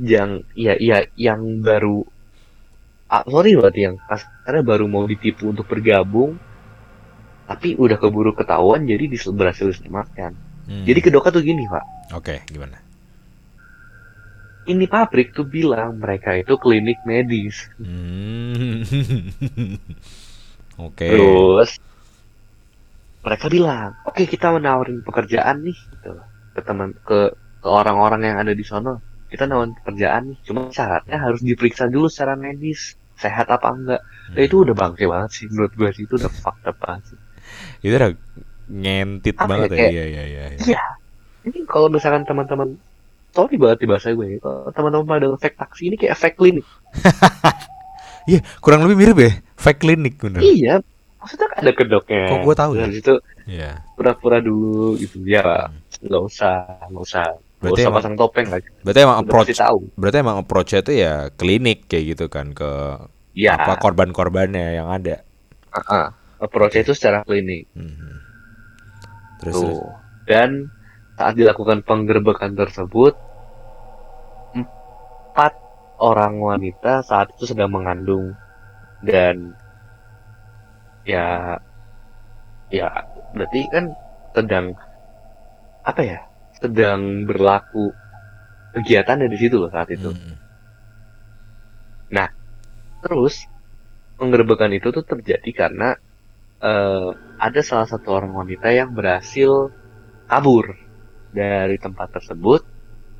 yang 0.00 0.40
ya 0.56 0.80
ya 0.80 1.04
yang 1.12 1.60
baru 1.60 2.00
ah, 3.06 3.20
sorry 3.28 3.52
berarti 3.52 3.80
yang 3.84 3.96
kasarnya 4.00 4.64
baru 4.64 4.88
mau 4.88 5.04
ditipu 5.04 5.52
untuk 5.52 5.68
bergabung 5.68 6.40
tapi 7.44 7.76
udah 7.76 8.00
keburu 8.00 8.32
ketahuan 8.32 8.88
jadi 8.88 9.04
dis 9.06 9.28
berhasil 9.28 9.68
diselamatkan 9.68 10.32
Mm. 10.70 10.86
jadi 10.86 11.00
kedoknya 11.02 11.32
tuh 11.34 11.42
gini 11.42 11.64
pak 11.66 11.84
Oke, 12.14 12.36
gimana? 12.46 12.78
ini 14.70 14.86
pabrik 14.86 15.34
tuh 15.34 15.42
bilang 15.42 15.98
mereka 15.98 16.36
itu 16.38 16.54
klinik 16.56 17.02
medis 17.02 17.66
Hmm. 17.74 18.86
Oke. 20.80 21.06
terus 21.06 21.76
mereka 23.20 23.46
bilang 23.46 23.92
oke 24.02 24.22
kita 24.24 24.48
menawarin 24.50 25.04
pekerjaan 25.04 25.60
nih 25.60 25.76
gitu 25.76 26.16
ke 26.50 26.60
teman 26.60 26.96
ke 27.00 27.18
ke 27.60 27.68
orang-orang 27.68 28.24
yang 28.24 28.38
ada 28.38 28.52
di 28.52 28.64
sono 28.64 28.98
kita 29.28 29.44
nawarin 29.44 29.76
pekerjaan 29.76 30.32
nih 30.32 30.38
cuma 30.42 30.60
syaratnya 30.70 31.20
harus 31.20 31.40
diperiksa 31.40 31.86
dulu 31.86 32.08
secara 32.08 32.32
medis 32.34 32.96
sehat 33.14 33.46
apa 33.46 33.68
enggak 33.70 34.00
nah, 34.32 34.40
itu 34.40 34.64
udah 34.64 34.72
bangke 34.72 35.04
banget 35.04 35.30
sih 35.30 35.44
menurut 35.46 35.72
gue 35.74 35.90
sih 35.92 36.08
itu 36.08 36.16
udah 36.16 36.32
fucked 36.32 36.64
up 36.64 36.76
banget 36.80 37.12
sih 37.12 37.18
Itu 37.82 37.94
udah 37.94 38.10
ngentit 38.66 39.34
Apa 39.34 39.42
ya, 39.42 39.48
banget 39.50 39.68
ya. 39.68 39.76
kayak- 39.76 39.92
Iya, 39.92 40.04
iya, 40.06 40.22
iya. 40.24 40.44
iya. 40.48 40.60
iya 40.66 40.82
ini 41.44 41.58
kalau 41.64 41.88
misalkan 41.88 42.24
teman-teman 42.24 42.80
sorry 43.30 43.56
banget 43.56 43.78
di 43.80 43.86
bahasa 43.86 44.08
gue 44.10 44.26
ya, 44.26 44.38
kalau 44.40 44.72
teman-teman 44.72 45.06
pada 45.06 45.26
efek 45.30 45.52
taksi 45.54 45.82
ini 45.86 45.96
kayak 45.96 46.16
efek 46.16 46.32
klinik 46.34 46.64
Iya, 48.22 48.40
kurang 48.58 48.82
lebih 48.82 48.96
mirip 48.96 49.16
ya. 49.18 49.32
Fake 49.54 49.78
clinic 49.78 50.16
bener. 50.16 50.40
iya 50.40 50.80
maksudnya 51.16 51.46
kan 51.46 51.58
ada 51.58 51.72
kedoknya 51.74 52.22
Kok 52.26 52.38
gua 52.42 52.54
tahu 52.54 52.72
ya? 52.74 52.80
dari 52.82 52.94
situ 52.96 53.14
Iya. 53.44 53.70
pura-pura 53.92 54.40
dulu 54.40 54.96
gitu 54.96 55.20
ya 55.22 55.68
nggak 56.00 56.22
usah 56.22 56.56
nggak 56.86 57.04
usah 57.04 57.24
nggak 57.28 57.60
Berarti 57.60 57.76
usah 57.76 57.84
emang- 57.84 57.96
pasang 58.00 58.14
topeng 58.16 58.46
lah 58.46 58.60
Berarti 58.80 58.98
emang 58.98 59.18
Udah 59.18 59.24
approach 59.26 59.50
tahu 59.54 59.78
berarti 59.94 60.16
emang 60.18 60.36
approach 60.38 60.70
itu 60.72 60.92
ya 60.94 61.12
klinik 61.30 61.84
kayak 61.84 62.04
gitu 62.10 62.26
kan 62.26 62.46
ke 62.50 62.72
ya 63.32 63.52
apa 63.54 63.76
korban-korbannya 63.76 64.74
yang 64.74 64.88
ada. 64.88 65.20
uh 65.70 66.08
approach 66.38 66.72
itu 66.74 66.92
secara 66.92 67.20
klinik 67.20 67.68
Mhm. 67.76 68.16
Terus, 69.38 69.54
terus. 69.54 69.76
tuh 69.76 69.92
dan 70.24 70.72
saat 71.14 71.34
dilakukan 71.34 71.80
penggerbekan 71.82 72.52
tersebut 72.54 73.12
empat 74.50 75.52
orang 76.00 76.40
wanita 76.40 77.04
saat 77.04 77.30
itu 77.36 77.52
sedang 77.52 77.70
mengandung 77.70 78.32
dan 79.04 79.52
ya 81.04 81.56
ya 82.72 82.88
berarti 83.36 83.60
kan 83.68 83.84
sedang 84.32 84.72
apa 85.84 86.00
ya 86.00 86.18
sedang 86.60 87.24
berlaku 87.24 87.92
kegiatannya 88.76 89.28
di 89.28 89.38
situ 89.40 89.56
loh 89.60 89.72
saat 89.72 89.88
itu. 89.92 90.12
Hmm. 90.12 90.40
Terus 93.00 93.48
penggerbekan 94.20 94.72
itu 94.76 94.92
tuh 94.92 95.04
terjadi 95.04 95.50
karena 95.56 95.96
eh, 96.60 97.10
ada 97.40 97.60
salah 97.64 97.88
satu 97.88 98.12
orang 98.12 98.32
wanita 98.36 98.68
yang 98.68 98.92
berhasil 98.92 99.72
kabur 100.28 100.76
dari 101.32 101.80
tempat 101.80 102.20
tersebut 102.20 102.62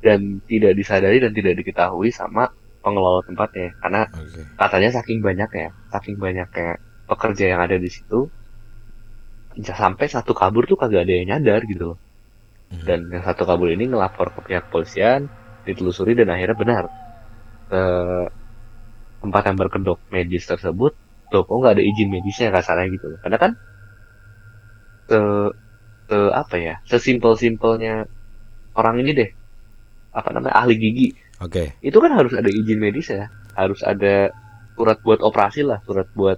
dan 0.05 0.41
tidak 0.45 0.77
disadari 0.77 1.17
dan 1.17 1.33
tidak 1.33 1.57
diketahui 1.61 2.13
sama 2.13 2.49
pengelola 2.81 3.21
tempatnya 3.23 3.77
karena 3.79 4.01
Oke. 4.09 4.41
katanya 4.57 4.89
saking 4.99 5.19
banyaknya, 5.21 5.69
saking 5.93 6.17
banyaknya 6.17 6.81
pekerja 7.05 7.45
yang 7.55 7.61
ada 7.61 7.77
di 7.77 7.89
situ 7.89 8.27
bisa 9.51 9.75
sampai 9.75 10.07
satu 10.07 10.31
kabur 10.31 10.63
tuh 10.63 10.79
kagak 10.79 11.03
ada 11.03 11.13
yang 11.13 11.27
nyadar 11.35 11.61
gitu 11.67 11.95
loh. 11.95 11.99
Hmm. 12.71 12.83
Dan 12.87 12.99
yang 13.11 13.23
satu 13.27 13.43
kabur 13.43 13.67
ini 13.67 13.91
ngelapor 13.91 14.31
ke 14.31 14.39
pihak 14.47 14.71
polisian, 14.71 15.27
ditelusuri 15.67 16.15
dan 16.15 16.31
akhirnya 16.31 16.55
benar. 16.55 16.83
Eh, 17.71 18.25
tempat 19.21 19.41
yang 19.51 19.57
berkedok 19.59 19.99
medis 20.09 20.47
tersebut, 20.47 20.95
loh 21.31 21.43
kok 21.43 21.55
nggak 21.55 21.73
ada 21.79 21.83
izin 21.83 22.09
medisnya 22.09 22.49
kasarnya 22.51 22.87
gitu 22.95 23.05
loh. 23.11 23.19
Karena 23.19 23.37
kan 23.37 23.51
se, 25.11 25.19
se 26.07 26.17
apa 26.31 26.55
ya, 26.57 26.75
sesimpel-simpelnya 26.87 28.07
orang 28.75 28.95
ini 29.03 29.11
deh, 29.11 29.29
apa 30.15 30.29
namanya 30.31 30.55
ahli 30.63 30.75
gigi, 30.79 31.07
Oke. 31.41 31.73
itu 31.81 31.97
kan 31.97 32.11
harus 32.13 32.33
ada 32.37 32.49
izin 32.49 32.77
medis 32.77 33.09
ya, 33.09 33.25
harus 33.57 33.81
ada 33.81 34.29
surat 34.77 34.97
buat 35.01 35.19
operasi 35.25 35.61
lah, 35.65 35.81
surat 35.87 36.07
buat 36.13 36.37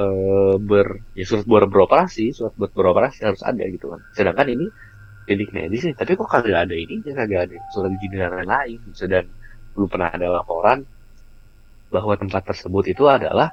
eh, 0.00 0.54
ber, 0.70 0.86
ya 1.18 1.24
surat 1.28 1.44
buat 1.44 1.68
beroperasi, 1.68 2.32
surat 2.32 2.54
buat 2.56 2.72
beroperasi 2.72 3.18
harus 3.28 3.42
ada 3.44 3.64
gitu 3.68 3.92
kan. 3.92 4.00
Sedangkan 4.16 4.48
ini 4.48 4.66
klinik 5.28 5.50
medis 5.52 5.82
nih, 5.84 5.94
tapi 6.00 6.16
kok 6.16 6.28
kagak 6.32 6.56
ada 6.64 6.74
ini, 6.74 7.04
kagak 7.04 7.40
ada 7.52 7.56
surat 7.74 7.90
izin 7.92 8.16
dan 8.16 8.32
lain-lain. 8.32 8.80
Dan 8.96 9.24
belum 9.76 9.88
pernah 9.92 10.08
ada 10.08 10.26
laporan 10.40 10.78
bahwa 11.92 12.14
tempat 12.20 12.42
tersebut 12.48 12.84
itu 12.92 13.04
adalah 13.08 13.48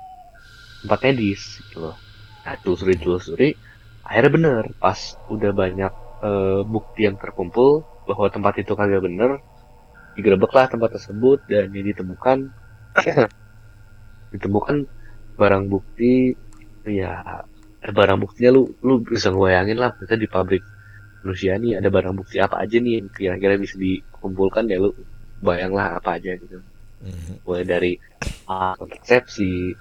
tempat 0.84 1.00
medis 1.08 1.42
gitu 1.68 1.78
loh. 1.90 1.96
Nah, 2.46 2.56
telusuri 2.62 2.96
telusuri, 3.00 3.50
akhirnya 4.06 4.32
bener 4.32 4.64
pas 4.80 5.00
udah 5.28 5.52
banyak 5.52 5.94
eh, 6.24 6.62
bukti 6.64 7.02
yang 7.08 7.18
terkumpul 7.20 7.84
bahwa 8.06 8.28
tempat 8.30 8.62
itu 8.62 8.72
kagak 8.78 9.02
bener, 9.02 9.42
digerebeklah 10.16 10.66
tempat 10.68 10.96
tersebut 10.96 11.44
dan 11.46 11.70
yang 11.70 11.86
ditemukan 11.86 12.50
ditemukan 14.34 14.88
barang 15.36 15.66
bukti 15.68 16.36
ya 16.86 17.44
eh, 17.82 17.92
barang 17.92 18.20
buktinya 18.20 18.52
lu 18.52 18.64
lu 18.82 19.02
bisa 19.02 19.30
ngebayangin 19.30 19.78
lah 19.78 19.92
kita 19.94 20.16
di 20.16 20.28
pabrik 20.28 20.64
manusia 21.22 21.58
nih 21.58 21.78
ada 21.78 21.90
barang 21.90 22.16
bukti 22.16 22.38
apa 22.38 22.62
aja 22.62 22.78
nih 22.78 23.02
yang 23.02 23.08
kira-kira 23.10 23.58
bisa 23.58 23.76
dikumpulkan 23.76 24.68
ya 24.68 24.80
lu 24.80 24.92
bayanglah 25.40 25.96
apa 25.96 26.16
aja 26.16 26.34
gitu 26.34 26.60
Mhm. 26.96 27.44
mulai 27.44 27.68
dari 27.68 27.92
alat 28.48 28.80
kontrasepsi 28.80 29.76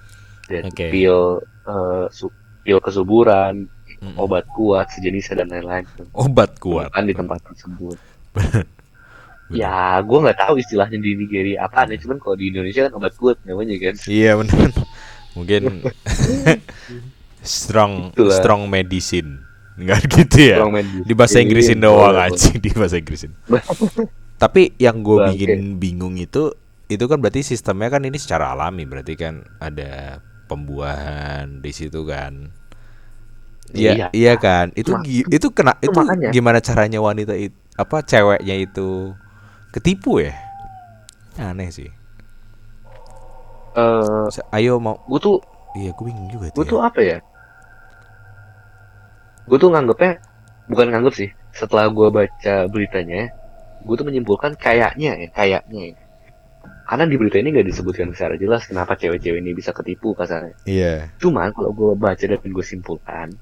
dan 0.45 0.67
Oke. 0.67 0.91
pil 0.91 1.41
eh, 1.65 2.05
su- 2.11 2.33
pil 2.61 2.77
kesuburan 2.77 3.65
Mhm. 3.97 4.19
obat 4.19 4.45
kuat 4.51 4.91
sejenis 4.91 5.31
dan 5.31 5.47
lain-lain 5.47 5.87
Obat 6.13 6.59
kuat. 6.59 6.91
kan 6.91 7.07
di 7.07 7.15
tempat 7.15 7.39
tersebut 7.41 7.97
ya 9.53 10.01
gue 10.01 10.17
nggak 10.25 10.39
tahu 10.41 10.57
istilahnya 10.57 10.97
di 10.97 11.13
Nigeria 11.13 11.65
apa 11.65 11.85
nih 11.85 12.01
cuman 12.01 12.17
kalau 12.17 12.33
di 12.33 12.49
Indonesia 12.49 12.89
kan 12.89 12.93
obat 12.97 13.13
kuat 13.13 13.37
namanya 13.45 13.75
kan 13.77 13.95
Iya 14.05 14.31
benar. 14.41 14.69
Mungkin 15.35 15.61
strong 17.45 18.11
Itulah. 18.13 18.35
strong 18.35 18.61
medicine. 18.65 19.43
Enggak 19.75 20.07
gitu 20.07 20.55
ya. 20.55 20.57
Medis. 20.65 21.03
Di 21.03 21.13
bahasa 21.13 21.37
Iya, 21.37 21.43
Inggrisin 21.45 21.77
iya, 21.77 21.85
doang 21.85 22.15
aja 22.17 22.49
di 22.55 22.69
bahasa 22.71 22.95
Inggrisin. 22.95 23.31
Tapi 24.41 24.75
yang 24.79 25.03
gue 25.03 25.17
bikin 25.31 25.77
bingung 25.77 26.15
itu 26.15 26.51
itu 26.85 27.05
kan 27.09 27.17
berarti 27.17 27.41
sistemnya 27.41 27.89
kan 27.89 28.05
ini 28.05 28.15
secara 28.15 28.53
alami 28.53 28.85
berarti 28.85 29.13
kan 29.17 29.43
ada 29.59 30.21
pembuahan 30.47 31.59
di 31.59 31.71
situ 31.75 32.07
kan. 32.07 32.49
Iya, 33.75 33.91
Iya. 33.93 34.07
iya 34.15 34.33
kan. 34.39 34.71
Itu 34.73 34.95
itu 35.05 35.47
kena 35.51 35.75
itu 35.83 35.91
itu 35.91 35.99
makanya. 35.99 36.29
gimana 36.31 36.59
caranya 36.63 36.99
wanita 37.03 37.33
itu 37.35 37.53
apa 37.75 37.99
ceweknya 37.99 38.55
itu 38.55 39.11
ketipu 39.75 40.23
ya? 40.23 40.31
Aneh 41.35 41.67
sih. 41.69 41.91
Eh, 43.75 44.25
Sa- 44.31 44.47
Ayo 44.49 44.79
mau 44.79 44.95
gue 45.03 45.19
tuh 45.19 45.37
iya 45.75 45.91
gue 45.91 46.05
bingung 46.05 46.31
juga 46.31 46.47
gue 46.47 46.63
tuh. 46.63 46.79
ya. 46.79 46.87
apa 46.87 46.99
ya 47.03 47.17
gue 49.45 49.57
tuh 49.59 49.67
nganggepnya 49.67 50.23
bukan 50.65 50.87
nganggep 50.89 51.13
sih 51.13 51.29
setelah 51.51 51.85
gue 51.87 52.07
baca 52.09 52.65
beritanya 52.65 53.29
gue 53.83 53.93
tuh 53.93 54.07
menyimpulkan 54.07 54.55
kayaknya 54.55 55.11
ya 55.19 55.29
kayaknya 55.29 55.81
ya. 55.91 55.95
karena 56.87 57.03
di 57.05 57.15
berita 57.15 57.37
ini 57.37 57.51
nggak 57.51 57.67
disebutkan 57.67 58.09
secara 58.09 58.33
jelas 58.35 58.65
kenapa 58.65 58.95
cewek-cewek 58.95 59.37
ini 59.37 59.51
bisa 59.51 59.69
ketipu 59.69 60.15
kasarnya 60.15 60.55
Iya. 60.63 61.11
cuman 61.19 61.51
kalau 61.51 61.69
gue 61.69 61.91
baca 61.93 62.23
dan 62.23 62.39
gue 62.41 62.65
simpulkan 62.65 63.35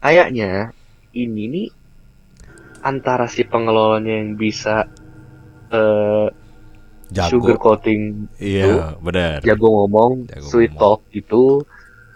kayaknya 0.00 0.72
ini 1.12 1.44
nih 1.46 1.68
antara 2.80 3.28
si 3.28 3.44
pengelolanya 3.44 4.16
yang 4.16 4.34
bisa 4.34 4.88
eh 5.70 6.26
sugar 7.08 7.56
Jago. 7.56 7.62
coating 7.64 8.28
Iya, 8.36 8.96
benar. 8.98 9.40
jago 9.40 9.68
ngomong 9.78 10.26
Jago 10.26 10.44
sweet 10.44 10.72
ngomong. 10.72 10.98
talk 10.98 11.00
gitu 11.10 11.64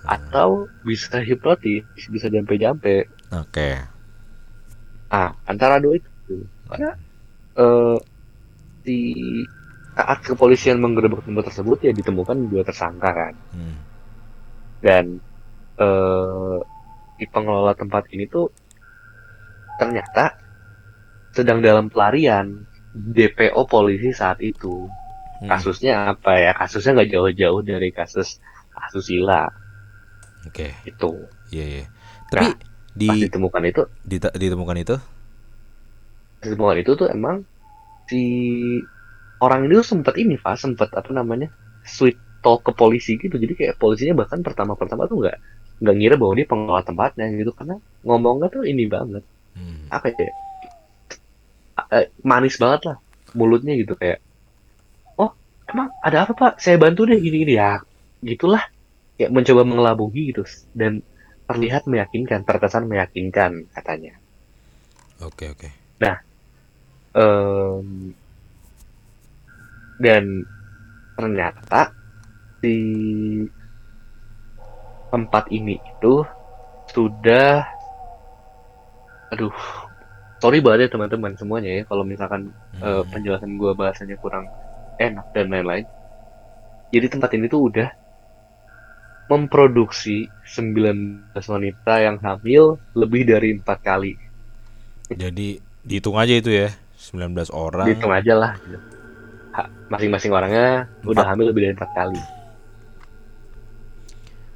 atau 0.02 0.48
bisa 0.82 1.16
hipnotis 1.18 1.80
bisa 2.06 2.26
jampe-jampe 2.26 3.06
Oke. 3.30 3.78
ah 5.08 5.32
antara 5.44 5.78
dua 5.78 5.96
itu 5.96 6.36
karena 6.66 6.92
eh 7.54 7.96
di 8.82 9.00
saat 9.92 10.18
kepolisian 10.22 10.76
menggerebek 10.76 11.22
tempat 11.22 11.46
tersebut 11.46 11.78
ya 11.80 11.92
ditemukan 11.92 12.48
dua 12.48 12.60
tersangka 12.60 13.08
kan 13.08 13.34
Hmm. 13.52 13.76
dan 14.80 15.04
eh 15.78 16.56
di 17.14 17.24
pengelola 17.26 17.72
tempat 17.72 18.10
ini 18.10 18.26
tuh 18.26 18.50
ternyata 19.74 20.34
sedang 21.30 21.60
dalam 21.60 21.86
pelarian 21.86 22.66
DPO 23.16 23.62
polisi 23.72 24.10
saat 24.20 24.38
itu. 24.50 24.74
Hmm. 25.40 25.48
kasusnya 25.50 25.92
apa 26.12 26.30
ya? 26.44 26.50
Kasusnya 26.60 26.90
nggak 26.96 27.10
jauh-jauh 27.14 27.60
dari 27.70 27.88
kasus 27.98 28.28
asusila 28.84 29.42
Oke. 30.46 30.74
itu 30.90 31.08
Iya, 31.52 31.64
iya. 31.68 31.84
Tapi 32.32 32.46
di 32.92 33.08
pas 33.08 33.18
ditemukan 33.22 33.62
itu 33.70 33.82
dita- 34.04 34.34
ditemukan 34.36 34.76
itu? 34.82 34.94
Ditemukan 36.42 36.76
itu 36.82 36.92
tuh 37.00 37.08
emang 37.16 37.36
si 38.08 38.20
orang 39.44 39.60
ini 39.66 39.72
tuh 39.80 39.86
sempet 39.92 40.14
ini 40.22 40.34
pak 40.44 40.54
sempet 40.62 40.88
apa 41.00 41.10
namanya? 41.18 41.48
Sweet 41.94 42.16
talk 42.44 42.60
ke 42.66 42.72
polisi 42.80 43.10
gitu. 43.22 43.36
Jadi 43.42 43.52
kayak 43.58 43.74
polisinya 43.82 44.14
bahkan 44.24 44.40
pertama-pertama 44.46 45.02
tuh 45.10 45.16
nggak 45.22 45.36
nggak 45.82 45.94
ngira 45.98 46.14
bahwa 46.20 46.34
dia 46.38 46.46
pengelola 46.50 46.82
tempatnya 46.88 47.24
gitu. 47.40 47.50
Karena 47.58 47.74
ngomongnya 48.06 48.48
tuh 48.54 48.62
ini 48.72 48.84
banget. 48.96 49.24
Hmm. 49.56 49.92
apa 49.92 50.08
ya 50.16 50.32
eh, 51.90 52.12
manis 52.22 52.60
banget 52.60 52.92
lah 52.92 52.96
mulutnya 53.32 53.72
gitu 53.74 53.96
kayak 53.96 54.20
oh 55.18 55.32
emang 55.66 55.88
ada 56.04 56.28
apa 56.28 56.32
pak? 56.36 56.52
Saya 56.60 56.76
bantu 56.76 57.08
deh 57.08 57.18
gini 57.18 57.42
gini 57.42 57.54
ya 57.58 57.82
gitulah. 58.22 58.62
Kayak 59.18 59.30
mencoba 59.34 59.62
mengelabui 59.66 60.34
gitu. 60.34 60.46
Dan 60.72 61.02
terlihat 61.50 61.84
meyakinkan 61.90 62.46
terkesan 62.46 62.86
meyakinkan 62.86 63.66
katanya. 63.74 64.16
Oke, 65.20 65.50
oke. 65.52 65.82
Em, 67.12 68.16
dan 70.00 70.24
ternyata 71.12 71.92
di 72.64 72.80
tempat 75.12 75.44
ini 75.52 75.76
itu 75.76 76.24
sudah 76.88 77.68
aduh 79.28 79.52
sorry 80.42 80.58
banget 80.58 80.90
ya 80.90 80.98
teman-teman 80.98 81.38
semuanya 81.38 81.70
ya 81.78 81.82
kalau 81.86 82.02
misalkan 82.02 82.50
Hmm. 82.82 83.06
penjelasan 83.14 83.54
gua 83.54 83.78
bahasanya 83.78 84.18
kurang 84.18 84.50
enak 84.98 85.22
dan 85.30 85.46
lain-lain 85.54 85.86
jadi 86.90 87.06
tempat 87.06 87.30
ini 87.38 87.46
tuh 87.46 87.70
udah 87.70 87.88
memproduksi 89.30 90.26
19 90.44 91.30
wanita 91.48 91.94
yang 92.02 92.18
hamil 92.20 92.76
lebih 92.92 93.22
dari 93.24 93.54
empat 93.54 93.78
kali 93.80 94.12
Jadi 95.12 95.60
dihitung 95.84 96.16
aja 96.16 96.34
itu 96.34 96.50
ya. 96.50 96.68
19 96.96 97.50
orang. 97.52 97.86
dihitung 97.86 98.12
aja 98.12 98.32
lah 98.34 98.52
masing-masing 99.88 100.32
orangnya 100.32 100.88
udah 101.04 101.22
Empat. 101.22 101.30
hamil 101.36 101.46
lebih 101.52 101.60
dari 101.68 101.74
empat 101.76 101.90
kali 101.92 102.20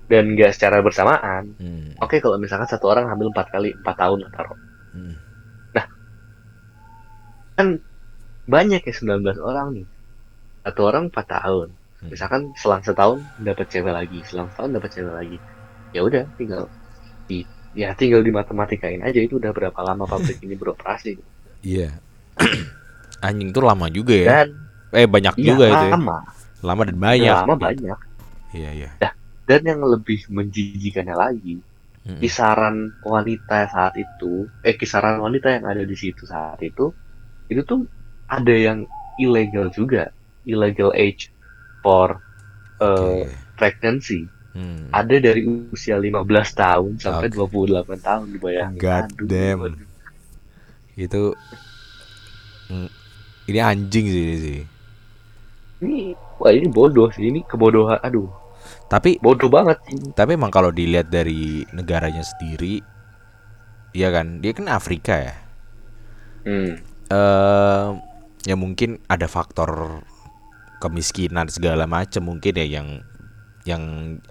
dan 0.07 0.25
gak 0.39 0.55
secara 0.57 0.81
bersamaan 0.81 1.45
Hmm. 1.61 1.93
oke 2.01 2.17
kalau 2.23 2.39
misalkan 2.41 2.65
satu 2.65 2.89
orang 2.89 3.11
hamil 3.11 3.29
empat 3.35 3.53
kali 3.53 3.71
empat 3.77 3.97
tahun 4.01 4.19
taruh 4.33 4.59
Hmm. 4.97 5.13
Kan 7.57 7.69
banyak 8.55 8.81
ya 8.89 8.93
19 8.99 9.39
orang 9.51 9.69
nih 9.77 9.87
satu 10.65 10.81
orang 10.91 11.05
empat 11.11 11.27
tahun 11.37 11.69
Hmm. 12.03 12.13
misalkan 12.13 12.43
selang 12.61 12.83
setahun 12.89 13.21
dapat 13.49 13.67
cewek 13.73 13.95
lagi 13.99 14.19
selang 14.29 14.49
setahun 14.53 14.73
dapat 14.77 14.91
cewek 14.97 15.15
lagi 15.21 15.39
ya 15.95 16.01
udah 16.09 16.25
tinggal 16.39 16.65
di 17.29 17.35
ya 17.81 17.89
tinggal 18.01 18.23
di 18.27 18.33
matematikain 18.39 19.03
aja 19.09 19.21
itu 19.27 19.35
udah 19.43 19.53
berapa 19.59 19.81
lama 19.89 20.05
pabrik 20.13 20.39
ini 20.47 20.55
beroperasi 20.61 21.11
Iya. 21.65 21.89
Anjing 23.27 23.51
tuh 23.57 23.65
lama 23.65 23.87
juga 23.91 24.15
ya. 24.17 24.29
dan 24.29 24.49
Eh 24.95 25.07
banyak 25.09 25.37
iya 25.41 25.55
juga 25.55 25.67
itu 25.75 25.87
ya. 25.95 25.99
lama 25.99 26.19
Lama 26.65 26.83
dan 26.89 26.99
banyak. 27.01 27.39
lama 27.39 27.55
banyak 27.65 27.99
Iya 28.55 28.71
iya. 28.73 28.91
dan 29.49 29.61
yang 29.71 29.81
lebih 29.93 30.19
menjijikannya 30.37 31.15
lagi 31.25 31.55
Mm-mm. 32.07 32.21
kisaran 32.23 32.77
wanita 33.13 33.59
saat 33.75 33.95
itu 34.05 34.33
eh 34.69 34.77
kisaran 34.81 35.17
wanita 35.25 35.49
yang 35.57 35.65
ada 35.73 35.83
di 35.91 35.97
situ 36.03 36.25
saat 36.27 36.61
itu 36.71 36.87
itu 37.53 37.63
tuh 37.71 37.81
ada 38.37 38.55
yang 38.67 38.79
ilegal 39.25 39.67
juga 39.79 40.11
illegal 40.47 40.91
age 40.97 41.31
for 41.83 42.09
uh, 42.83 43.23
Oke. 43.23 43.37
pregnancy 43.59 44.31
Hmm. 44.55 44.97
ada 45.01 45.17
dari 45.27 45.43
usia 45.75 45.97
15 46.01 46.51
tahun 46.57 46.93
sampai 47.05 47.27
Oke. 47.27 47.33
28 47.35 48.01
tahun 48.03 48.29
dibayangin 48.35 48.87
God 48.87 49.07
Aduh, 49.07 49.29
damn. 49.29 49.63
aduh. 49.67 49.89
Itu 50.97 51.37
Mm, 52.71 52.89
ini 53.51 53.61
anjing 53.63 54.07
sih 54.11 54.23
ini 54.27 54.37
sih. 54.43 54.61
ini 55.85 56.01
wah 56.41 56.53
ini 56.59 56.69
bodoh 56.77 57.09
sih 57.15 57.25
ini 57.31 57.41
kebodohan 57.51 57.99
aduh 58.07 58.29
Tapi 58.87 59.19
bodoh 59.25 59.51
banget 59.57 59.79
ini. 59.95 60.11
tapi 60.17 60.35
emang 60.39 60.49
kalau 60.51 60.71
dilihat 60.73 61.09
dari 61.13 61.67
negaranya 61.77 62.25
sendiri 62.25 62.81
Iya 63.97 64.09
kan, 64.15 64.27
dia 64.45 64.53
kan 64.57 64.67
Afrika 64.69 65.15
ya. 65.17 65.35
hmm. 66.45 66.87
Eh 67.11 67.87
ya 68.47 68.55
mungkin 68.59 68.99
ada 69.11 69.27
faktor 69.27 70.03
kemiskinan 70.83 71.49
segala 71.51 71.85
macam 71.89 72.23
mungkin 72.31 72.55
ya 72.61 72.67
yang 72.81 72.89
yang 73.67 73.85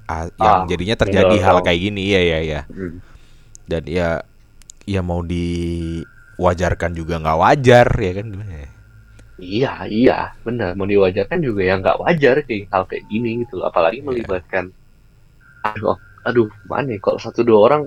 ah, 0.08 0.28
yang 0.40 0.58
Ah, 0.58 0.70
jadinya 0.70 0.96
terjadi 0.96 1.36
hal 1.44 1.60
kayak 1.66 1.82
gini 1.92 2.04
ya 2.16 2.22
ya 2.22 2.40
ya 2.44 2.62
Hmm. 2.70 3.00
dan 3.66 3.84
ya 3.90 4.22
ya 4.86 5.02
mau 5.02 5.22
diwajarkan 5.26 6.92
juga 6.94 7.22
nggak 7.22 7.40
wajar 7.42 7.88
ya 8.02 8.12
kan 8.18 8.26
gimana 8.30 8.54
ya? 8.68 8.70
Iya, 9.56 9.68
iya, 9.98 10.14
benar. 10.46 10.70
Mau 10.78 10.88
diwajarkan 10.94 11.40
juga 11.48 11.62
ya 11.70 11.74
nggak 11.82 11.98
wajar 12.04 12.36
kayak 12.48 12.64
hal 12.74 12.84
kayak 12.90 13.06
gini 13.12 13.28
gitu 13.42 13.54
loh. 13.58 13.66
Apalagi 13.72 14.00
Iya. 14.02 14.06
melibatkan, 14.08 14.66
aduh, 15.70 15.98
aduh, 16.28 16.48
mana 16.72 16.88
ya? 16.96 17.00
Kalau 17.06 17.20
satu 17.26 17.42
dua 17.48 17.60
orang 17.68 17.82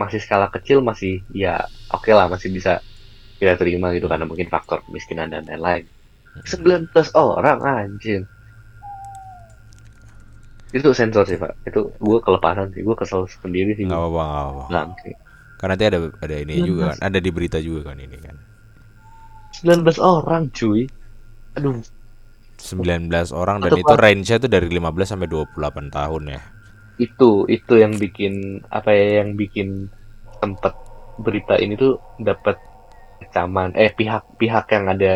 masih 0.00 0.20
skala 0.24 0.46
kecil 0.54 0.78
masih 0.90 1.12
ya 1.42 1.52
oke 1.96 2.10
lah 2.18 2.26
masih 2.32 2.48
bisa 2.56 2.70
kita 3.40 3.56
terima 3.56 3.96
gitu 3.96 4.04
karena 4.04 4.28
mungkin 4.28 4.46
faktor 4.46 4.84
kemiskinan 4.84 5.32
dan 5.32 5.48
lain-lain. 5.48 5.88
19 6.44 6.92
orang 7.16 7.58
anjir. 7.64 8.28
Itu 10.70 10.94
sensor 10.94 11.26
sih 11.26 11.34
pak. 11.34 11.56
Itu 11.66 11.90
gue 11.98 12.18
kelepasan 12.20 12.70
sih. 12.70 12.84
Gue 12.86 12.94
kesel 12.94 13.26
sendiri 13.26 13.74
sih. 13.74 13.88
nggak 13.88 13.98
apa-apa 13.98 14.20
nggak 14.22 14.44
apa-apa 14.44 14.64
Bangke. 14.70 15.12
karena 15.60 15.76
nanti 15.76 15.84
ada 15.92 15.98
ada 16.24 16.36
ini 16.40 16.54
juga 16.64 16.96
kan 16.96 16.98
ada 17.04 17.18
di 17.20 17.28
berita 17.28 17.60
juga 17.60 17.92
kan 17.92 18.00
ini 18.00 18.16
kan 18.16 18.32
19 19.60 19.84
orang 20.00 20.48
cuy. 20.56 20.88
Aduh, 21.52 21.84
19 22.56 23.12
orang 23.36 23.60
dan 23.60 23.68
Atau 23.72 23.80
itu 23.80 23.92
pas- 23.92 24.00
range-nya 24.00 24.36
tuh 24.40 24.48
dari 24.48 24.68
15 24.72 25.04
sampai 25.04 25.28
28 25.28 25.92
tahun 25.92 26.22
ya 26.32 26.40
itu 26.96 27.48
itu 27.48 27.72
yang 27.76 27.96
bikin 27.96 28.60
apa 28.68 28.92
ya 28.92 29.24
yang 29.24 29.32
bikin 29.32 29.88
tempat 30.40 30.76
berita 31.16 31.56
ini 31.56 31.72
tuh 31.76 31.96
dapat 32.20 32.60
kecaman 33.20 33.70
eh 33.76 33.90
pihak-pihak 33.92 34.66
yang 34.72 34.86
ada 34.90 35.12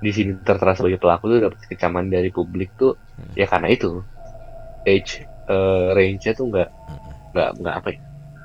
di 0.00 0.10
sini 0.16 0.32
tertera 0.40 0.72
sebagai 0.72 0.96
pelaku 0.96 1.24
tuh 1.28 1.38
dapat 1.50 1.58
kecaman 1.68 2.08
dari 2.08 2.30
publik 2.32 2.72
tuh 2.80 2.96
Hmm. 3.20 3.36
ya 3.36 3.44
karena 3.44 3.68
itu 3.68 4.00
age 4.88 5.20
eh, 5.50 5.86
range-nya 5.92 6.32
tuh 6.32 6.46
nggak 6.48 6.68
Hmm. 6.88 7.12
nggak 7.36 7.48
nggak 7.60 7.74
apa 7.78 7.88
ya 7.94 7.98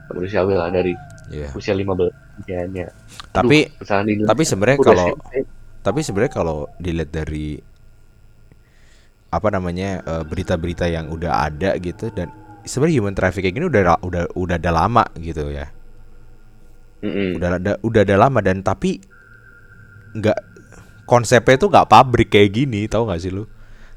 nggak 0.06 0.16
manusiawi 0.20 0.54
lah 0.54 0.70
dari 0.70 0.94
Iya. 1.26 1.50
usia 1.58 1.74
15 1.74 2.14
usianya. 2.38 2.86
tapi 3.34 3.66
Aduh, 3.66 3.82
misalnya 3.82 4.06
di 4.06 4.12
Indonesia 4.14 4.32
tapi 4.32 4.44
sebenarnya 4.46 4.78
kalau 4.84 5.08
SMP. 5.10 5.32
tapi 5.82 6.00
sebenarnya 6.06 6.34
kalau 6.34 6.58
dilihat 6.78 7.10
dari 7.10 7.48
apa 9.32 9.48
namanya 9.52 10.00
eh, 10.06 10.24
berita-berita 10.24 10.86
yang 10.88 11.12
udah 11.12 11.52
ada 11.52 11.76
gitu 11.82 12.08
dan 12.14 12.32
sebenarnya 12.64 12.96
human 13.02 13.16
trafficking 13.18 13.56
ini 13.60 13.68
udah 13.68 14.00
udah 14.00 14.24
udah 14.34 14.56
ada 14.56 14.72
lama 14.72 15.04
gitu 15.20 15.52
ya 15.52 15.68
Mm-mm. 17.06 17.30
udah 17.38 17.50
ada 17.56 17.72
udah 17.80 18.02
ada 18.02 18.16
lama 18.18 18.42
dan 18.42 18.60
tapi 18.60 18.98
nggak 20.12 20.40
konsepnya 21.06 21.56
tuh 21.56 21.70
nggak 21.70 21.86
pabrik 21.86 22.34
kayak 22.34 22.50
gini 22.52 22.90
tahu 22.90 23.06
nggak 23.06 23.22
sih 23.22 23.30
lu? 23.30 23.46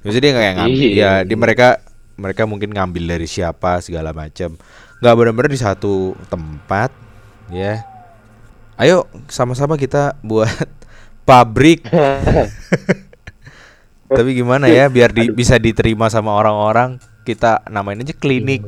Maksudnya 0.04 0.30
dia 0.30 0.34
kayak 0.36 0.54
ngambil 0.60 0.88
Iya. 0.92 0.94
ya 1.00 1.10
di 1.24 1.34
mereka 1.34 1.68
mereka 2.14 2.42
mungkin 2.44 2.70
ngambil 2.70 3.16
dari 3.16 3.24
siapa 3.24 3.80
segala 3.80 4.12
macam 4.12 4.54
nggak 4.98 5.14
benar-benar 5.14 5.48
di 5.48 5.56
satu 5.56 6.12
tempat 6.28 6.92
ya. 7.48 7.80
Ayo 8.76 9.08
sama-sama 9.26 9.74
kita 9.74 10.14
buat 10.20 10.50
pabrik. 11.28 11.82
Tapi 14.08 14.30
gimana 14.32 14.66
ya 14.66 14.88
biar 14.88 15.12
di- 15.12 15.28
bisa 15.28 15.60
diterima 15.60 16.08
sama 16.08 16.32
orang-orang 16.32 16.96
kita 17.22 17.60
namain 17.68 18.00
aja 18.00 18.16
klinik. 18.16 18.64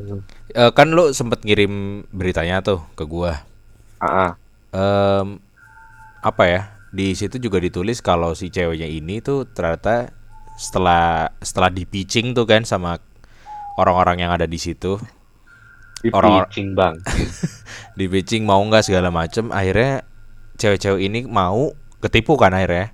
Eh, 0.51 0.71
kan 0.71 0.93
lu 0.93 1.09
sempet 1.11 1.41
ngirim 1.41 2.03
beritanya 2.13 2.61
tuh 2.61 2.83
ke 2.93 3.03
gua 3.03 3.41
Ah. 4.01 4.33
Em, 4.71 5.37
apa 6.21 6.43
ya 6.43 6.61
di 6.89 7.13
situ 7.13 7.37
juga 7.37 7.57
ditulis 7.57 8.01
kalau 8.01 8.33
si 8.33 8.49
ceweknya 8.49 8.85
ini 8.85 9.21
tuh 9.21 9.45
ternyata 9.45 10.09
setelah 10.57 11.29
setelah 11.37 11.69
di 11.69 11.85
pitching 11.85 12.33
tuh 12.33 12.43
kan 12.43 12.63
sama 12.63 12.97
orang-orang 13.77 14.19
yang 14.19 14.31
ada 14.31 14.45
di 14.45 14.57
situ 14.57 14.97
Di 16.01 16.09
Orang- 16.09 16.49
pitching 16.49 16.73
bang. 16.73 16.97
di 17.99 18.05
pitching 18.05 18.41
mau 18.41 18.57
nggak 18.59 18.81
segala 18.83 19.13
macem 19.13 19.53
akhirnya 19.53 20.01
cewek-cewek 20.57 20.97
ini 20.99 21.19
mau 21.23 21.71
ketipu 22.01 22.33
kan 22.35 22.51
akhirnya 22.51 22.89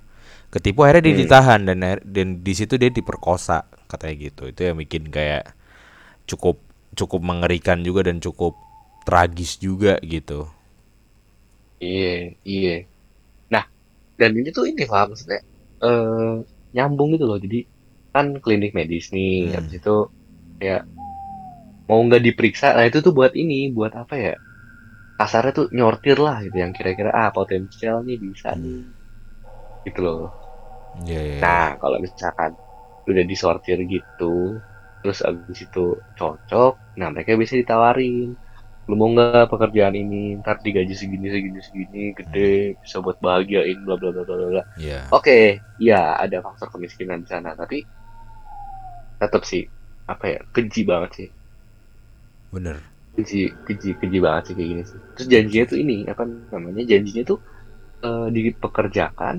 ketipu 0.48 0.84
akhirnya 0.84 1.08
dia 1.08 1.14
Hmm. 1.16 1.22
ditahan 1.24 1.60
dan 1.64 1.78
dan 2.04 2.28
di 2.40 2.52
situ 2.52 2.76
dia 2.76 2.88
diperkosa 2.88 3.64
katanya 3.86 4.14
gitu 4.28 4.42
itu 4.46 4.60
yang 4.62 4.76
bikin 4.76 5.08
kayak 5.08 5.56
cukup 6.24 6.60
cukup 6.92 7.20
mengerikan 7.20 7.80
juga 7.80 8.04
dan 8.08 8.20
cukup 8.20 8.56
tragis 9.04 9.56
juga 9.56 9.96
gitu 10.00 10.48
Iya, 11.84 12.06
iya. 12.50 12.70
Nah, 13.54 13.64
dan 14.20 14.30
ini 14.40 14.48
tuh 14.56 14.64
ini 14.70 14.82
lah 14.92 15.02
maksudnya 15.10 15.38
eh 15.84 16.32
nyambung 16.76 17.08
gitu 17.14 17.24
loh. 17.30 17.38
Jadi 17.44 17.56
kan 18.14 18.26
klinik 18.44 18.70
medis 18.78 19.04
nih, 19.16 19.28
Hmm. 19.38 19.54
habis 19.56 19.74
itu 19.78 19.90
ya 20.66 20.72
mau 21.88 22.00
nggak 22.06 22.22
diperiksa. 22.26 22.66
Nah 22.76 22.84
itu 22.90 22.98
tuh 23.06 23.12
buat 23.18 23.32
ini, 23.42 23.58
buat 23.76 23.92
apa 24.02 24.14
ya? 24.26 24.34
Kasarnya 25.20 25.52
tuh 25.58 25.66
nyortir 25.76 26.18
lah 26.26 26.36
gitu 26.46 26.56
yang 26.64 26.72
kira-kira 26.78 27.10
ah 27.22 27.30
potensialnya 27.38 28.14
bisa 28.26 28.50
nih. 28.64 28.80
Gitu 29.84 30.00
loh. 30.06 30.38
Iya, 30.98 31.18
iya, 31.28 31.36
iya. 31.48 31.48
Nah, 31.50 31.66
kalau 31.80 31.98
misalkan 32.04 32.50
udah 33.10 33.24
disortir 33.30 33.78
gitu, 33.94 34.24
terus 35.00 35.18
abis 35.28 35.58
itu 35.66 35.80
cocok, 36.18 36.72
nah 36.98 37.08
mereka 37.14 37.30
bisa 37.42 37.54
ditawarin. 37.60 38.28
Lu 38.88 38.94
mau 39.00 39.08
nggak 39.14 39.48
pekerjaan 39.52 39.94
ini, 40.02 40.16
ntar 40.40 40.56
digaji 40.64 40.94
segini, 41.00 41.26
segini, 41.34 41.60
segini, 41.68 41.98
gede, 42.18 42.40
bisa 42.82 42.96
buat 43.04 43.18
bahagiain, 43.26 43.78
bla 43.86 43.94
bla 44.00 44.10
bla 44.14 44.22
bla 44.28 44.36
bla. 44.52 44.62
Iya. 44.76 45.08
Oke, 45.16 45.32
ya 45.88 45.96
ada 46.24 46.36
faktor 46.46 46.68
kemiskinan 46.74 47.18
di 47.24 47.28
sana, 47.32 47.50
tapi 47.60 47.76
tetap 49.20 49.42
sih, 49.50 49.62
apa 50.12 50.24
ya, 50.32 50.38
keji 50.54 50.80
banget 50.90 51.10
sih. 51.18 51.28
bener 52.52 52.82
Keji, 53.16 53.40
keji, 53.66 53.90
keji 54.00 54.18
banget 54.26 54.42
sih 54.46 54.54
kayak 54.56 54.68
gini 54.72 54.82
sih. 54.90 55.00
Terus 55.14 55.26
janjinya 55.32 55.64
tuh 55.70 55.78
ini, 55.84 55.96
apa 56.12 56.22
namanya, 56.54 56.82
janjinya 56.90 57.22
tuh 57.30 57.38
eh, 58.06 58.28
dipekerjakan, 58.36 59.36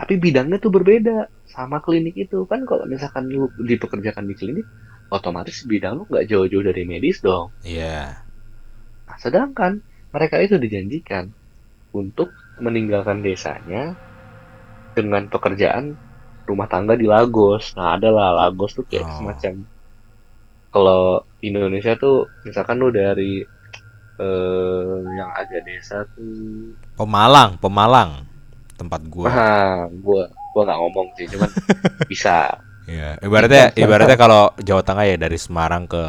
tapi 0.00 0.14
bidangnya 0.24 0.58
tuh 0.64 0.72
berbeda 0.76 1.16
sama 1.54 1.78
klinik 1.86 2.14
itu 2.24 2.38
kan 2.50 2.60
kalau 2.70 2.84
misalkan 2.94 3.24
lu 3.34 3.42
dipekerjakan 3.70 4.24
di 4.30 4.34
klinik 4.40 4.66
otomatis 5.16 5.56
bidang 5.72 5.94
lu 5.98 6.02
nggak 6.10 6.26
jauh-jauh 6.30 6.64
dari 6.68 6.82
medis 6.92 7.18
dong 7.26 7.46
Iya. 7.64 8.23
Nah, 9.08 9.16
sedangkan 9.24 9.72
mereka 10.14 10.36
itu 10.44 10.56
dijanjikan 10.64 11.24
untuk 12.00 12.28
meninggalkan 12.64 13.18
desanya 13.26 13.82
dengan 14.96 15.22
pekerjaan 15.32 15.84
rumah 16.48 16.68
tangga 16.72 16.94
di 16.98 17.06
Lagos 17.12 17.64
nah 17.78 17.88
adalah 17.96 18.28
Lagos 18.40 18.72
tuh 18.76 18.84
kayak 18.90 19.06
Oh. 19.06 19.14
semacam 19.18 19.54
kalau 20.74 21.22
Indonesia 21.40 21.94
tuh 21.94 22.16
misalkan 22.46 22.76
lu 22.82 22.88
dari 22.90 23.40
eh, 24.20 24.96
yang 25.18 25.30
agak 25.34 25.62
desa 25.68 25.96
tuh 26.14 26.74
Pemalang, 26.94 27.58
Pemalang 27.58 28.22
tempat 28.78 29.02
gua. 29.10 29.30
Wah, 29.30 29.86
gua 30.04 30.22
gua 30.54 30.62
nggak 30.66 30.78
ngomong 30.78 31.06
sih, 31.18 31.26
cuman 31.32 31.50
bisa. 32.10 32.54
Iya, 32.84 33.16
ibaratnya 33.24 33.72
ibaratnya 33.74 34.16
kalau 34.20 34.52
Jawa 34.60 34.82
Tengah 34.84 35.04
ya 35.08 35.16
dari 35.16 35.38
Semarang 35.40 35.88
ke 35.88 36.02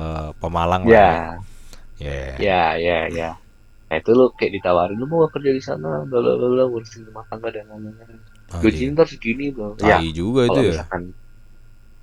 Pemalang 0.44 0.84
lah. 0.86 0.94
Ya, 0.94 1.10
Ya. 2.00 2.36
ya, 2.46 2.62
ya, 2.88 2.98
ya. 3.20 3.30
Nah 3.90 3.96
itu 4.02 4.12
lu 4.20 4.26
kayak 4.38 4.54
ditawarin 4.58 4.98
lu 5.02 5.06
mau 5.12 5.30
kerja 5.36 5.52
di 5.58 5.64
sana, 5.70 5.90
bla 6.10 6.20
bla 6.26 6.48
bla 6.54 6.64
ngurusin 6.70 7.04
rumah 7.10 7.26
tangga 7.30 7.50
dan 7.56 7.66
lain-lain. 7.72 8.22
Oh, 8.54 8.62
Gaji 8.64 8.84
iya. 8.86 8.92
ntar 8.94 9.08
segini 9.14 9.46
bro. 9.56 9.68
Ya, 9.90 9.98
juga 10.18 10.42
itu 10.50 10.60
ya. 10.60 10.72
misalkan, 10.72 11.04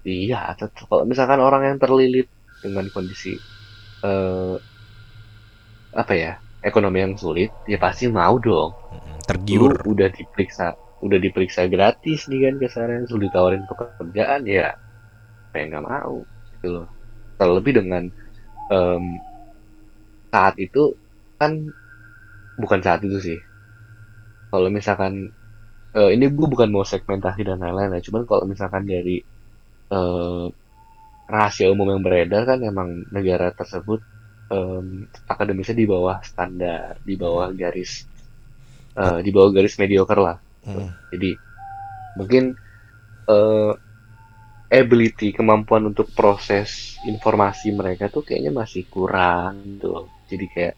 iya, 0.09 0.37
tetap 0.59 0.85
kalau 0.91 1.05
misalkan 1.11 1.41
orang 1.47 1.63
yang 1.69 1.79
terlilit 1.83 2.27
dengan 2.63 2.87
kondisi 2.95 3.31
eh 4.07 4.57
apa 5.93 6.13
ya 6.17 6.33
ekonomi 6.63 6.99
yang 7.05 7.15
sulit, 7.19 7.51
ya 7.67 7.77
pasti 7.81 8.07
mau 8.09 8.35
dong. 8.39 8.71
Mm-mm, 8.93 9.19
Lu 9.59 9.67
Tergiur. 9.69 9.75
udah 9.93 10.09
diperiksa, 10.15 10.67
udah 11.07 11.19
diperiksa 11.25 11.67
gratis 11.75 12.21
nih 12.31 12.41
kan 12.47 12.55
kasarnya 12.63 13.05
sudah 13.11 13.25
ditawarin 13.29 13.65
pekerjaan 13.71 14.43
ya 14.47 14.69
pengen 15.53 15.69
nggak 15.75 15.87
mau 15.87 16.17
gitu 16.55 16.69
loh 16.75 16.87
terlebih 17.41 17.73
dengan 17.83 18.05
em, 18.73 19.05
saat 20.33 20.55
itu 20.67 20.83
kan 21.41 21.53
bukan 22.61 22.81
saat 22.85 23.01
itu 23.07 23.19
sih 23.27 23.39
kalau 24.51 24.69
misalkan 24.79 25.13
eh, 25.99 26.11
ini 26.15 26.25
gue 26.39 26.49
bukan 26.55 26.69
mau 26.75 26.85
segmentasi 26.93 27.41
dan 27.49 27.59
lain-lain 27.63 27.97
ya 27.99 28.03
cuman 28.09 28.23
kalau 28.31 28.45
misalkan 28.53 28.85
dari 28.93 29.17
eh, 29.95 30.45
rahasia 31.35 31.67
umum 31.75 31.89
yang 31.95 32.03
beredar 32.07 32.43
kan 32.51 32.59
emang 32.71 32.89
negara 33.17 33.49
tersebut 33.59 34.01
em, 34.55 34.87
akademisnya 35.33 35.77
di 35.83 35.87
bawah 35.93 36.19
standar 36.31 36.93
di 37.09 37.15
bawah 37.23 37.49
garis 37.61 37.93
eh, 38.99 39.19
di 39.25 39.31
bawah 39.35 39.51
garis 39.57 39.75
mediocre 39.83 40.21
lah 40.29 40.39
Mm. 40.63 40.95
jadi 41.11 41.31
mungkin 42.19 42.45
eh, 43.33 43.73
ability 44.81 45.29
kemampuan 45.39 45.83
untuk 45.91 46.09
proses 46.19 46.69
informasi 47.13 47.69
mereka 47.81 48.05
tuh 48.15 48.23
kayaknya 48.27 48.53
masih 48.61 48.83
kurang 48.95 49.53
gitu 49.77 49.87
loh. 49.95 50.07
Jadi 50.33 50.47
kayak 50.55 50.75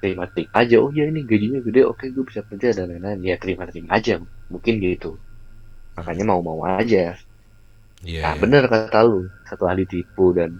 terima 0.00 0.24
terima 0.32 0.52
aja. 0.60 0.76
Oh 0.84 0.90
ya 0.92 1.04
ini 1.08 1.20
gajinya 1.30 1.60
gede, 1.64 1.80
oke 1.88 2.04
gue 2.14 2.24
bisa 2.28 2.40
kerja 2.48 2.68
dan 2.76 2.86
lain-lain. 2.92 3.20
Ya 3.24 3.36
terima 3.42 3.64
terima 3.70 3.90
aja, 3.96 4.20
mungkin 4.52 4.74
gitu. 4.84 5.16
Makanya 5.96 6.24
mau 6.28 6.40
mau 6.44 6.60
aja. 6.68 7.16
Iya. 8.04 8.20
Nah 8.24 8.34
iya. 8.36 8.40
bener 8.42 8.62
kata 8.68 9.00
lu, 9.08 9.32
setelah 9.48 9.74
ditipu 9.80 10.36
dan 10.36 10.50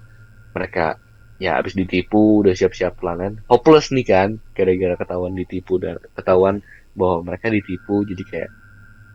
mereka 0.56 0.96
ya 1.36 1.58
habis 1.58 1.74
ditipu 1.74 2.40
udah 2.46 2.54
siap-siap 2.54 2.94
lain 3.02 3.42
hopeless 3.50 3.90
nih 3.90 4.06
kan 4.06 4.28
gara-gara 4.54 4.94
ketahuan 4.94 5.34
ditipu 5.34 5.82
dan 5.82 5.98
ketahuan 6.14 6.62
bahwa 6.94 7.26
mereka 7.26 7.50
ditipu 7.50 8.06
jadi 8.06 8.22
kayak 8.22 8.50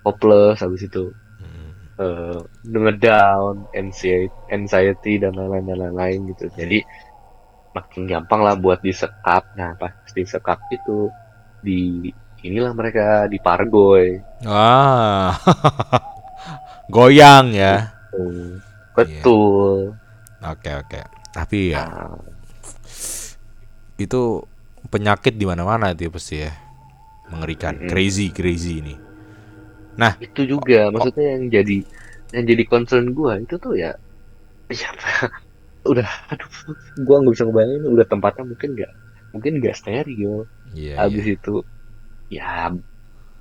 hopeless 0.04 0.60
habis 0.60 0.84
itu 0.84 1.16
eh 2.00 2.40
ngedown, 2.64 3.68
anxiety, 3.76 4.32
anxiety 4.48 5.20
dan 5.20 5.36
lain-lain 5.36 5.66
dan 5.68 5.78
lain-lain 5.84 6.20
gitu. 6.32 6.48
Jadi 6.56 6.80
makin 7.76 8.04
gampang 8.10 8.42
lah 8.46 8.56
buat 8.58 8.80
disekap. 8.82 9.44
Nah, 9.60 9.76
pas 9.80 9.94
disekap 10.18 10.60
itu 10.72 11.10
di 11.62 12.12
inilah 12.48 12.72
mereka 12.76 13.28
di 13.32 13.38
pargoy. 13.42 14.20
Ah. 14.48 15.36
Goyang 16.94 17.54
ya. 17.54 17.94
Betul. 18.96 19.96
Oke 20.44 20.72
oke. 20.76 21.00
Tapi 21.36 21.60
ya 21.76 21.84
Nah, 21.86 22.16
itu 24.00 24.22
penyakit 24.90 25.34
di 25.36 25.46
mana-mana 25.46 25.92
itu 25.94 26.08
ya 26.08 26.12
pasti 26.12 26.36
ya. 26.46 26.52
Mengerikan, 27.30 27.76
Mm-mm. 27.78 27.90
crazy 27.90 28.34
crazy 28.34 28.82
ini. 28.82 28.96
itu 30.26 30.42
juga 30.52 30.88
maksudnya 30.94 31.26
yang 31.36 31.44
jadi 31.52 31.78
yang 32.36 32.44
jadi 32.52 32.64
concern 32.72 33.06
gua 33.18 33.34
itu 33.44 33.56
tuh 33.60 33.74
ya 33.76 33.92
ya 34.82 34.90
udah 35.88 36.10
aduh 36.32 36.52
gua 37.04 37.24
nggak 37.24 37.34
bisa 37.36 37.44
ngebayangin 37.48 37.84
udah 37.88 38.06
tempatnya 38.08 38.44
mungkin 38.44 38.70
nggak 38.76 38.92
mungkin 39.32 39.52
nggak 39.62 39.76
steril 39.78 40.48
Iya. 40.76 41.02
habis 41.02 41.26
iya. 41.26 41.34
itu 41.34 41.56
ya 42.30 42.70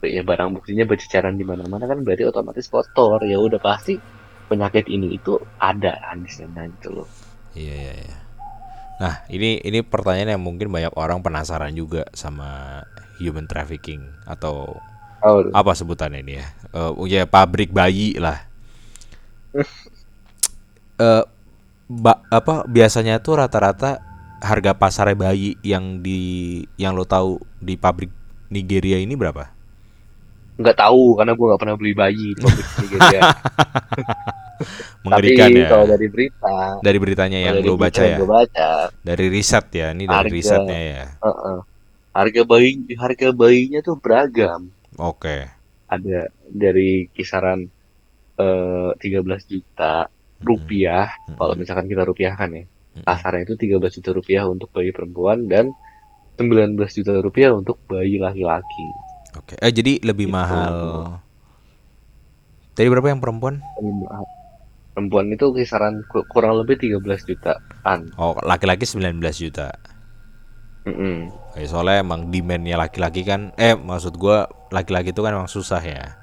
ya 0.01 0.23
barang 0.23 0.55
buktinya 0.55 0.87
berceceran 0.87 1.37
di 1.37 1.45
mana-mana 1.45 1.85
kan 1.85 2.01
berarti 2.07 2.25
otomatis 2.25 2.71
kotor 2.71 3.21
ya 3.27 3.37
udah 3.37 3.59
pasti 3.59 3.99
penyakit 4.49 4.89
ini 4.89 5.19
itu 5.19 5.37
ada 5.61 5.99
kan 5.99 6.25
di 6.25 6.31
sana 6.31 6.65
gitu 6.79 7.03
loh 7.03 7.09
Iya 7.59 7.75
iya 7.75 7.95
iya. 8.07 8.17
Nah, 8.99 9.15
ini 9.31 9.63
ini 9.63 9.83
pertanyaan 9.87 10.39
yang 10.39 10.43
mungkin 10.43 10.71
banyak 10.75 10.95
orang 10.99 11.23
penasaran 11.23 11.75
juga 11.75 12.07
sama 12.15 12.83
human 13.23 13.47
trafficking 13.47 14.03
atau 14.27 14.79
oh, 15.23 15.41
apa 15.55 15.73
sebutannya 15.75 16.23
ini 16.23 16.35
ya? 16.43 16.47
Eh 16.75 16.93
ya 17.11 17.23
pabrik 17.27 17.71
bayi 17.75 18.19
lah. 18.19 18.39
Eh 20.99 21.23
ba- 21.89 22.23
apa 22.31 22.65
biasanya 22.69 23.21
tuh 23.25 23.41
rata-rata 23.41 24.01
harga 24.39 24.73
pasar 24.77 25.11
bayi 25.19 25.59
yang 25.67 25.99
di 26.05 26.21
yang 26.79 26.95
lo 26.95 27.03
tahu 27.09 27.31
di 27.59 27.75
pabrik 27.75 28.13
Nigeria 28.49 28.99
ini 29.03 29.15
berapa? 29.19 29.51
nggak 30.59 30.75
tahu 30.75 31.15
karena 31.15 31.33
gua 31.39 31.47
nggak 31.55 31.61
pernah 31.63 31.77
beli 31.79 31.93
bayi 31.95 32.27
di 32.35 32.41
pabrik 32.43 32.69
Nigeria 32.83 33.21
Mengerikan 35.07 35.55
tapi 35.55 35.61
ya. 35.63 35.69
kalau 35.71 35.87
dari 35.87 36.07
berita 36.11 36.83
Dari 36.83 36.99
beritanya 36.99 37.39
yang 37.39 37.57
dari 37.59 37.69
lo 37.69 37.79
baca 37.79 38.03
ya. 38.03 38.19
gua 38.19 38.27
baca 38.43 38.91
Dari 39.07 39.27
riset 39.31 39.67
ya, 39.71 39.95
ini 39.95 40.05
dari 40.11 40.29
Harga. 40.31 40.35
risetnya 40.35 40.79
ya. 40.79 41.05
uh-uh. 41.23 41.59
harga 42.15 42.43
bayi 42.43 42.71
harga 42.99 43.29
bayinya 43.31 43.81
tuh 43.87 43.97
beragam 44.03 44.75
Oke. 44.99 45.37
ada 45.89 46.19
dari 46.49 47.09
kisaran 47.17 47.61
eh 48.39 48.91
13 48.99 49.51
juta 49.53 50.09
rupiah 50.43 51.11
Mm-mm. 51.27 51.37
kalau 51.37 51.55
misalkan 51.59 51.87
kita 51.87 52.03
rupiahkan 52.07 52.49
ya 52.55 52.65
Mm-mm. 52.65 53.05
kasarnya 53.05 53.43
itu 53.47 53.55
13 53.59 53.93
juta 53.99 54.11
rupiah 54.15 54.45
untuk 54.47 54.69
bayi 54.71 54.91
perempuan 54.95 55.47
dan 55.51 55.75
19 56.39 56.95
juta 56.95 57.13
rupiah 57.19 57.51
untuk 57.51 57.77
bayi 57.91 58.17
laki-laki 58.23 58.95
Oke. 59.37 59.55
Eh 59.61 59.71
jadi 59.71 60.01
lebih 60.03 60.27
Gitu. 60.27 60.35
mahal. 60.35 60.75
Tadi 62.73 62.89
berapa 62.89 63.13
yang 63.13 63.21
perempuan? 63.21 63.61
perempuan 64.97 65.31
itu 65.31 65.47
kisaran 65.55 66.03
ku- 66.11 66.27
kurang 66.27 66.59
lebih 66.59 66.75
13 66.81 67.23
jutaan 67.23 68.09
Oh, 68.19 68.35
laki-laki 68.43 68.83
19 68.83 69.39
juta. 69.39 69.71
Mm-mm. 70.89 71.29
Eh, 71.55 71.67
soalnya 71.69 72.01
emang 72.03 72.33
demandnya 72.33 72.81
laki-laki 72.81 73.23
kan, 73.23 73.53
eh 73.61 73.77
maksud 73.77 74.17
gua 74.17 74.49
laki-laki 74.73 75.13
itu 75.13 75.21
kan 75.21 75.37
emang 75.37 75.51
susah 75.51 75.83
ya. 75.85 76.17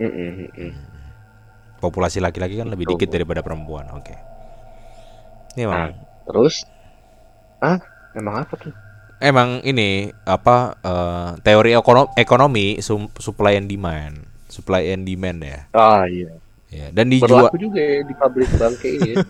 Mm-mm, 0.00 0.48
mm-mm. 0.48 0.70
Populasi 1.78 2.18
laki-laki 2.18 2.58
kan 2.58 2.68
lebih 2.68 2.90
dikit 2.94 3.08
daripada 3.10 3.40
perempuan. 3.40 3.86
Oke. 3.94 4.14
Ini 5.54 5.66
emang, 5.66 5.90
Nah. 5.90 5.92
terus 6.28 6.62
ah 7.58 7.78
emang 8.14 8.46
apa 8.46 8.54
tuh 8.54 8.74
emang 9.18 9.58
ini 9.66 10.14
apa 10.22 10.78
eh, 10.78 11.28
teori 11.42 11.74
ekonomi, 11.74 12.10
ekonomi 12.14 12.66
supply 13.18 13.58
and 13.58 13.66
demand, 13.66 14.14
supply 14.46 14.86
and 14.94 15.02
demand 15.02 15.42
ya. 15.42 15.60
ah 15.74 16.06
iya 16.06 16.34
Ya, 16.68 16.92
dan 16.92 17.08
dijual 17.08 17.48
berlaku 17.48 17.56
juga 17.64 17.80
ya 17.80 18.04
di 18.04 18.12
pabrik 18.12 18.50
bangke 18.60 18.88
ini 19.00 19.16
ya. 19.16 19.24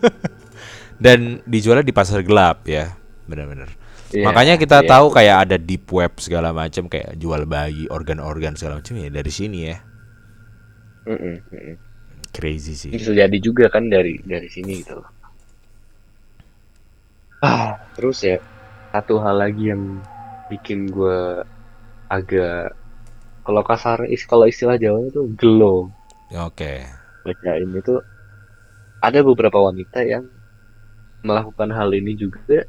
dan 1.04 1.38
dijualnya 1.46 1.86
di 1.86 1.94
pasar 1.94 2.26
gelap 2.26 2.66
ya. 2.66 2.98
Benar-benar. 3.30 3.70
Iya, 4.10 4.26
Makanya 4.26 4.54
kita 4.58 4.82
iya. 4.82 4.88
tahu 4.90 5.06
kayak 5.14 5.36
ada 5.46 5.56
deep 5.60 5.86
web 5.94 6.18
segala 6.18 6.50
macam 6.50 6.90
kayak 6.90 7.14
jual 7.14 7.46
bayi, 7.46 7.86
organ-organ 7.94 8.58
segala 8.58 8.82
macam 8.82 8.98
ya 8.98 9.06
dari 9.06 9.30
sini 9.30 9.70
ya. 9.70 9.76
Mm-mm, 11.06 11.36
mm-mm. 11.46 11.76
Crazy 12.34 12.74
sih. 12.76 12.90
bisa 12.92 13.10
jadi 13.12 13.38
juga 13.40 13.66
kan 13.72 13.88
dari 13.90 14.20
dari 14.22 14.48
sini 14.48 14.84
gitu 14.84 15.00
loh. 15.00 15.10
Ah, 17.42 17.78
terus 17.94 18.22
ya 18.26 18.42
satu 18.90 19.22
hal 19.22 19.38
lagi 19.38 19.70
yang 19.70 20.02
bikin 20.50 20.90
gue 20.90 21.44
agak 22.08 22.72
kalau 23.44 23.62
kasar 23.62 24.08
is 24.08 24.24
kalau 24.24 24.48
istilah 24.48 24.80
Jawa 24.80 25.06
itu 25.06 25.28
gelo 25.36 25.92
Oke. 26.32 26.88
baca 27.22 27.50
ini 27.60 27.78
tuh 27.84 28.00
ada 29.04 29.20
beberapa 29.20 29.60
wanita 29.60 30.02
yang 30.02 30.24
melakukan 31.20 31.68
hal 31.70 31.92
ini 31.92 32.16
juga 32.16 32.64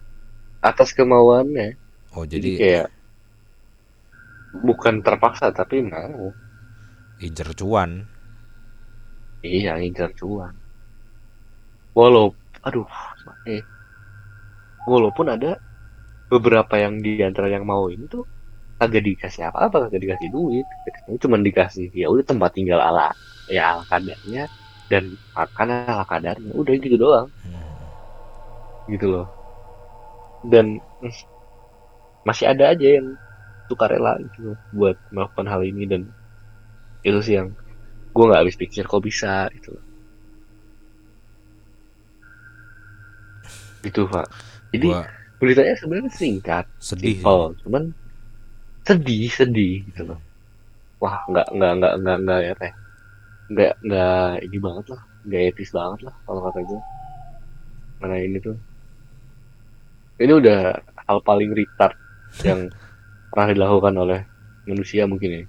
atas 0.59 0.91
kemauannya 0.91 1.79
Oh 2.13 2.27
jadi 2.27 2.41
jadi 2.41 2.51
kayak 2.59 2.87
bukan 4.65 5.05
terpaksa 5.05 5.53
tapi 5.53 5.85
mau 5.85 6.33
incer 7.21 7.51
cuan. 7.53 8.07
Iya 9.43 9.77
ngincar 9.79 10.11
cuan 10.19 10.53
walau 11.95 12.35
aduh 12.63 12.87
eh. 13.47 13.63
Walaupun 14.89 15.27
ada 15.29 15.59
beberapa 16.31 16.77
yang 16.81 16.97
di 17.03 17.21
antara 17.21 17.51
yang 17.51 17.65
mau 17.67 17.89
ini 17.93 18.09
tuh 18.09 18.25
kagak 18.79 19.05
dikasih 19.05 19.51
apa-apa 19.51 19.85
kagak 19.89 20.01
dikasih 20.01 20.29
duit. 20.33 20.65
Cuma 21.19 21.37
dikasih 21.37 21.91
ya 21.93 22.07
udah 22.07 22.25
tempat 22.25 22.55
tinggal 22.55 22.79
ala 22.79 23.13
ya 23.51 23.75
ala 23.75 23.83
kadarnya 23.85 24.49
dan 24.87 25.13
makan 25.35 25.67
ala 25.69 26.03
kadarnya. 26.07 26.51
Udah 26.57 26.73
gitu 26.79 26.95
doang. 26.97 27.27
Gitu 28.89 29.05
loh. 29.05 29.27
Dan 30.47 30.79
mm, 31.03 31.13
masih 32.25 32.49
ada 32.49 32.71
aja 32.71 32.87
yang 32.97 33.13
suka 33.69 33.85
rela 33.85 34.17
gitu 34.17 34.57
buat 34.73 34.97
melakukan 35.13 35.45
hal 35.45 35.61
ini 35.61 35.85
dan 35.85 36.01
itu 37.05 37.19
sih 37.21 37.37
yang 37.37 37.53
gue 38.09 38.23
nggak 38.25 38.41
habis 38.41 38.57
pikir 38.57 38.83
kok 38.85 39.03
bisa 39.03 39.47
gitu 39.55 39.77
loh 39.77 39.85
gitu 43.79 44.01
pak 44.11 44.27
jadi 44.75 44.87
Gua 44.91 45.03
beritanya 45.39 45.73
sebenarnya 45.79 46.11
singkat 46.11 46.65
sedih. 46.83 47.15
sih. 47.15 47.23
simpel 47.23 47.55
cuman 47.63 47.83
sedih 48.83 49.31
sedih 49.31 49.87
gitu 49.87 50.01
loh 50.03 50.19
wah 50.99 51.23
nggak 51.31 51.47
nggak 51.55 51.71
nggak 51.79 51.93
nggak 52.03 52.17
nggak 52.27 52.39
ya 52.43 52.53
teh 52.59 52.73
nggak 53.49 53.73
nggak 53.87 54.29
ini 54.45 54.57
banget 54.59 54.85
lah 54.91 55.01
nggak 55.23 55.41
etis 55.55 55.71
banget 55.71 55.99
lah 56.11 56.15
kalau 56.27 56.41
kata 56.43 56.59
gue 56.67 56.81
mana 58.03 58.15
ini 58.19 58.37
tuh 58.43 58.57
ini 60.19 60.31
udah 60.35 60.75
hal 61.07 61.19
paling 61.23 61.55
retard 61.55 61.95
yang 62.43 62.67
pernah 63.31 63.55
dilakukan 63.55 63.95
oleh 63.95 64.19
manusia 64.67 65.07
mungkin 65.07 65.31
ya 65.31 65.43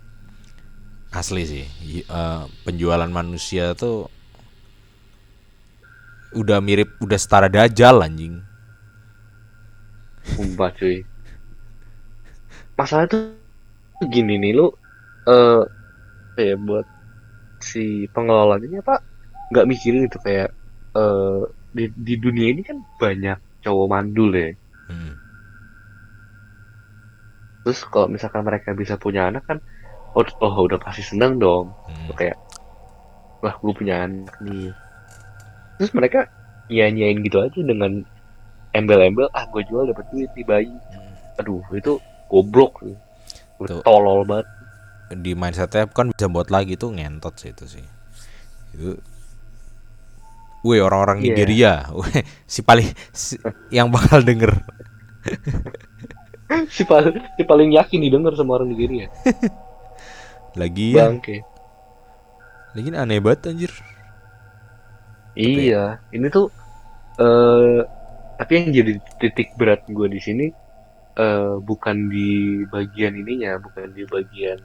asli 1.11 1.43
sih 1.47 1.65
eh, 2.07 2.43
penjualan 2.63 3.11
manusia 3.11 3.75
tuh 3.75 4.07
udah 6.31 6.63
mirip 6.63 6.95
udah 7.03 7.19
setara 7.19 7.51
dajal 7.51 8.07
anjing 8.07 8.39
Sumpah 10.21 10.71
cuy. 10.77 11.03
Masalah 12.77 13.07
tuh 13.09 13.37
gini 14.09 14.41
nih 14.41 14.53
lu 14.57 14.73
eh 15.29 15.63
kayak 16.37 16.57
buat 16.65 16.87
si 17.61 18.09
pengelolanya 18.17 18.65
ini 18.65 18.77
apa 18.81 19.05
nggak 19.53 19.69
mikirin 19.69 20.09
itu 20.09 20.19
kayak 20.25 20.49
eh 20.97 21.41
di, 21.71 21.85
di 21.93 22.15
dunia 22.17 22.47
ini 22.51 22.63
kan 22.65 22.81
banyak 22.97 23.39
cowok 23.65 23.87
mandul 23.91 24.33
ya. 24.33 24.51
Hmm. 24.89 25.15
Terus 27.61 27.85
kalau 27.93 28.09
misalkan 28.09 28.43
mereka 28.45 28.73
bisa 28.73 28.97
punya 28.97 29.29
anak 29.29 29.45
kan 29.45 29.59
oh, 30.13 30.25
oh 30.41 30.65
udah 30.65 30.79
pasti 30.79 31.03
seneng 31.03 31.37
dong. 31.37 31.71
Hmm. 31.87 32.13
Kayak 32.15 32.37
wah 33.41 33.55
gue 33.55 33.73
punya 33.73 34.05
anak 34.05 34.37
nih. 34.41 34.71
Terus 35.77 35.93
mereka 35.93 36.29
nyanyain 36.69 37.19
gitu 37.21 37.41
aja 37.41 37.57
dengan 37.57 38.05
embel-embel 38.71 39.27
ah 39.31 39.45
gue 39.47 39.63
jual 39.65 39.89
dapat 39.89 40.07
duit 40.09 40.31
nih 40.33 40.45
bayi. 40.45 40.75
Aduh 41.37 41.65
itu 41.73 41.97
goblok 42.27 42.83
sih. 42.83 42.97
Tolol 43.83 44.25
banget. 44.25 44.47
di 45.11 45.35
mindsetnya 45.35 45.91
kan 45.91 46.15
bisa 46.15 46.31
buat 46.31 46.49
lagi 46.49 46.79
tuh 46.79 46.95
ngentot 46.95 47.35
sih 47.35 47.51
itu 47.51 47.67
sih 47.67 47.83
itu 48.71 48.95
Wih 50.63 50.79
orang-orang 50.79 51.19
Iya. 51.19 51.35
Nigeria, 51.35 51.73
Wih, 51.91 52.23
si 52.47 52.63
paling 52.63 52.87
si- 53.11 53.41
yang 53.69 53.91
bakal 53.91 54.23
denger. 54.23 54.55
si 56.71 56.85
paling 56.85 57.17
si 57.35 57.43
paling 57.43 57.75
yakin 57.75 57.99
didengar 57.99 58.37
sama 58.37 58.55
orang 58.55 58.71
Nigeria. 58.71 59.09
Lagi 60.59 60.99
ya, 60.99 61.07
Bangke. 61.11 61.37
lagi 62.75 62.89
aneh 62.95 63.19
banget 63.25 63.41
anjir. 63.51 63.73
Iya, 65.39 65.77
ini 66.15 66.27
tuh 66.35 66.45
eh 67.21 67.79
tapi 68.39 68.53
yang 68.59 68.69
jadi 68.79 68.93
titik 69.21 69.49
berat 69.61 69.81
gue 69.97 70.09
di 70.17 70.21
sini 70.27 70.45
eh 71.21 71.43
bukan 71.69 71.97
di 72.15 72.19
bagian 72.75 73.15
ininya, 73.23 73.51
bukan 73.65 73.87
di 73.99 74.03
bagian 74.15 74.59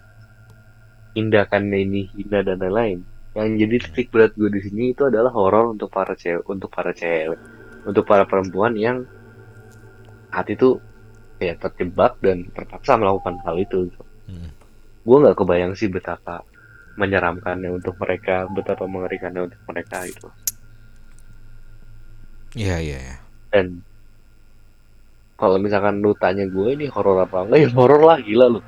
tindakannya 1.16 1.78
ini 1.86 2.00
hina 2.14 2.40
dan 2.48 2.58
lain-lain. 2.64 3.00
Yang 3.38 3.48
jadi 3.62 3.76
titik 3.86 4.08
berat 4.14 4.32
gue 4.40 4.50
di 4.56 4.62
sini 4.66 4.84
itu 4.94 5.02
adalah 5.10 5.32
horor 5.38 5.66
untuk 5.76 5.90
para 5.98 6.14
cewek, 6.22 6.46
untuk 6.54 6.70
para 6.76 6.92
cewek, 7.02 7.40
untuk 7.90 8.04
para 8.10 8.24
perempuan 8.32 8.74
yang 8.86 8.98
hati 10.36 10.52
itu 10.58 10.68
kayak 11.38 11.58
terjebak 11.64 12.12
dan 12.26 12.38
terpaksa 12.56 12.92
melakukan 13.02 13.36
hal 13.46 13.56
itu. 13.66 13.78
gitu. 13.90 14.02
Hmm. 14.28 14.65
Gue 15.06 15.18
nggak 15.22 15.38
kebayang 15.40 15.74
sih 15.80 15.88
betapa 15.96 16.36
menyeramkannya 17.00 17.70
untuk 17.78 17.96
mereka, 18.04 18.34
betapa 18.58 18.84
mengerikannya 18.94 19.42
untuk 19.48 19.62
mereka 19.70 19.98
itu. 20.14 20.28
Iya 22.56 22.76
iya 22.80 22.98
iya. 23.06 23.16
dan 23.52 23.66
kalau 25.40 25.58
misalkan 25.66 25.96
lu 26.04 26.12
tanya 26.24 26.44
gue 26.56 26.68
ini 26.76 26.86
horor 26.94 27.18
apa 27.26 27.38
enggak 27.44 27.60
ya 27.64 27.70
horor 27.78 28.02
lah 28.10 28.18
gila 28.28 28.46
lu 28.54 28.60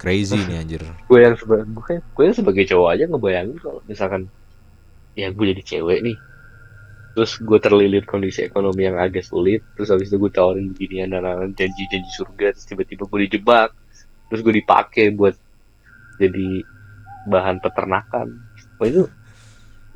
Crazy 0.00 0.44
nih 0.48 0.56
anjir. 0.60 0.82
gue 1.08 1.18
yang 1.24 1.34
sebagai 1.40 1.66
gue, 1.76 1.94
gue 2.14 2.22
yang 2.26 2.36
sebagai 2.40 2.64
cowok 2.70 2.88
aja 2.94 3.04
ngebayangin 3.10 3.58
kalau 3.64 3.80
misalkan 3.90 4.22
ya 5.20 5.26
gue 5.36 5.46
jadi 5.52 5.62
cewek 5.70 5.98
nih 6.06 6.16
terus 7.14 7.32
gue 7.48 7.58
terlilit 7.66 8.04
kondisi 8.12 8.40
ekonomi 8.48 8.82
yang 8.88 8.98
agak 9.04 9.24
sulit 9.30 9.60
terus 9.74 9.88
habis 9.92 10.08
itu 10.10 10.16
gue 10.22 10.32
tawarin 10.36 10.66
beginian 10.72 11.10
dan 11.16 11.50
janji-janji 11.58 12.10
surga 12.18 12.46
terus 12.54 12.66
tiba-tiba 12.70 13.02
gue 13.10 13.20
dijebak 13.28 13.70
terus 14.28 14.40
gue 14.42 14.54
dipakai 14.58 15.14
buat 15.14 15.34
jadi 16.16 16.62
bahan 17.26 17.58
peternakan 17.58 18.28
Wah 18.76 18.86
itu 18.86 19.02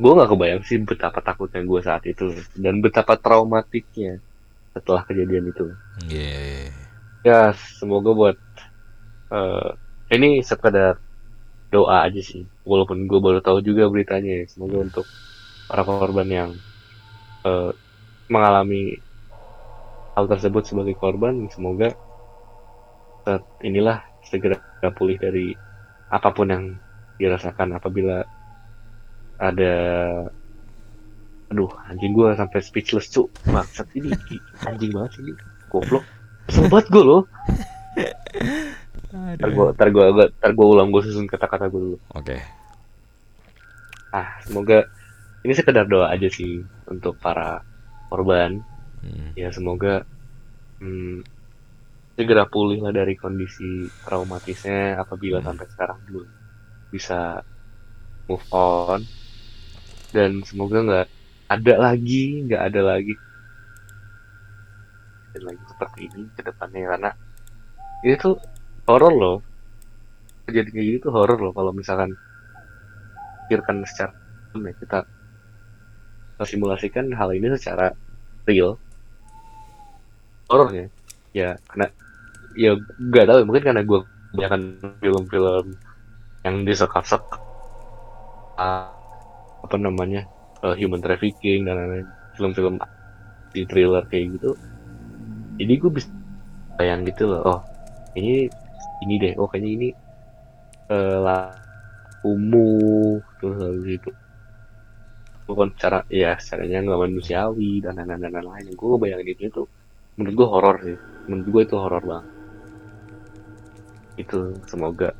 gue 0.00 0.12
nggak 0.16 0.30
kebayang 0.32 0.62
sih 0.64 0.80
betapa 0.80 1.20
takutnya 1.20 1.60
gue 1.60 1.80
saat 1.84 2.02
itu 2.08 2.32
dan 2.56 2.80
betapa 2.80 3.20
traumatiknya 3.20 4.18
setelah 4.72 5.04
kejadian 5.04 5.52
itu 5.52 5.66
Iya. 6.08 6.16
iya, 6.16 6.40
iya. 6.40 6.70
ya 7.26 7.40
semoga 7.76 8.10
buat 8.16 8.38
eh 9.30 9.70
ini 10.10 10.42
sekedar 10.42 10.98
doa 11.70 12.02
aja 12.02 12.18
sih 12.18 12.42
walaupun 12.66 13.06
gue 13.06 13.20
baru 13.22 13.38
tahu 13.38 13.62
juga 13.62 13.86
beritanya 13.86 14.42
ya. 14.42 14.44
semoga 14.50 14.82
untuk 14.82 15.06
para 15.70 15.86
korban 15.86 16.26
yang 16.26 16.50
eh, 17.46 17.70
mengalami 18.26 18.98
hal 20.18 20.26
tersebut 20.26 20.66
sebagai 20.66 20.98
korban 20.98 21.46
semoga 21.54 21.94
saat 23.22 23.44
inilah 23.62 24.09
segera 24.24 24.58
pulih 24.94 25.16
dari 25.16 25.54
apa 26.10 26.28
pun 26.34 26.48
yang 26.50 26.64
dirasakan 27.20 27.76
apabila 27.76 28.24
ada 29.40 29.74
aduh 31.50 31.70
anjing 31.90 32.14
gue 32.14 32.30
sampai 32.38 32.60
speechless 32.62 33.10
cu 33.10 33.26
maksud 33.50 33.88
ini 33.98 34.14
anjing 34.68 34.94
banget 34.94 35.18
sih 35.18 35.22
ini 35.26 35.32
goblok 35.66 36.06
sobat 36.46 36.86
gue 36.86 37.02
loh 37.02 37.26
Ntar 39.10 39.50
gue 39.50 39.66
ntar 39.74 39.88
gue 39.90 40.04
ntar 40.38 40.52
gue 40.54 40.66
ulang 40.66 40.94
gue 40.94 41.02
susun 41.02 41.26
kata-kata 41.26 41.66
gue 41.66 41.80
dulu. 41.82 41.98
Oke. 42.14 42.38
Ah 44.14 44.38
semoga 44.46 44.86
ini 45.42 45.52
sekedar 45.54 45.90
doa 45.90 46.14
aja 46.14 46.30
sih 46.30 46.62
untuk 46.86 47.18
para 47.18 47.66
korban. 48.06 48.62
Hmm. 49.02 49.34
Ya 49.34 49.50
semoga 49.50 50.06
hmm, 50.78 51.26
segera 52.14 52.44
pulih 52.46 52.82
lah 52.82 52.92
dari 52.92 53.14
kondisi 53.16 53.86
traumatisnya 54.04 54.98
apabila 55.00 55.40
sampai 55.40 55.66
sekarang 55.70 55.98
belum 56.08 56.28
bisa 56.90 57.40
move 58.26 58.46
on. 58.52 59.00
Dan 60.10 60.42
semoga 60.42 60.82
nggak 60.82 61.06
ada 61.50 61.74
lagi 61.78 62.44
nggak 62.46 62.62
ada 62.72 62.80
lagi. 62.82 63.14
Dan 65.30 65.42
lagi 65.46 65.62
seperti 65.70 65.98
ini 66.10 66.22
ke 66.34 66.42
depannya 66.42 66.82
karena 66.90 67.10
itu 68.02 68.16
tuh 68.18 68.36
horor 68.90 69.14
loh. 69.14 69.38
Kejadian 70.50 70.74
kayak 70.74 70.86
gitu 70.86 70.98
tuh 71.08 71.12
horor 71.14 71.38
loh 71.38 71.52
kalau 71.54 71.70
misalkan 71.70 72.10
pikirkan 73.46 73.82
secara 73.86 74.14
ya, 74.54 74.72
kita 74.78 74.98
simulasikan 76.42 77.10
hal 77.14 77.30
ini 77.32 77.54
secara 77.54 77.94
real. 78.46 78.74
Horornya 80.50 80.90
ya 81.36 81.56
karena 81.70 81.86
ya 82.58 82.70
nggak 82.98 83.26
tahu 83.28 83.38
mungkin 83.46 83.64
karena 83.68 83.82
gue 83.86 84.00
kebanyakan 84.30 84.62
film-film 85.02 85.66
yang 86.46 86.56
disekap-sekap 86.66 87.40
ah, 88.58 88.94
apa 89.64 89.76
namanya 89.78 90.26
eh, 90.64 90.74
human 90.80 91.02
trafficking 91.04 91.66
dan 91.66 91.74
lain-lain 91.78 92.06
film-film 92.36 92.74
di 93.54 93.62
thriller 93.66 94.04
kayak 94.10 94.38
gitu 94.38 94.50
jadi 95.58 95.72
gue 95.78 95.90
bisa 95.92 96.08
bayang 96.78 97.02
gitu 97.08 97.24
loh 97.30 97.42
oh 97.44 97.60
ini 98.18 98.48
ini 99.04 99.14
deh 99.22 99.32
oh 99.40 99.46
kayaknya 99.50 99.70
ini 99.76 99.88
eh 100.90 101.16
lah 101.26 101.54
umuh 102.26 103.22
terus 103.38 103.56
habis 103.62 103.86
itu 103.98 104.10
bukan 105.48 105.68
cara 105.80 105.98
ya 106.20 106.38
caranya 106.38 106.78
nggak 106.86 107.00
manusiawi 107.04 107.82
dan 107.84 107.92
lain-lain 107.98 108.22
dan 108.24 108.32
lain-lain 108.38 108.66
gue 108.80 108.96
bayangin 109.02 109.28
itu 109.34 109.42
itu 109.50 109.62
menurut 110.20 110.34
gue 110.36 110.48
horor 110.48 110.76
sih. 110.84 110.96
Menurut 111.24 111.48
gue 111.48 111.62
itu 111.64 111.76
horor 111.80 112.02
banget. 112.04 112.28
Itu 114.18 114.38
semoga 114.68 115.16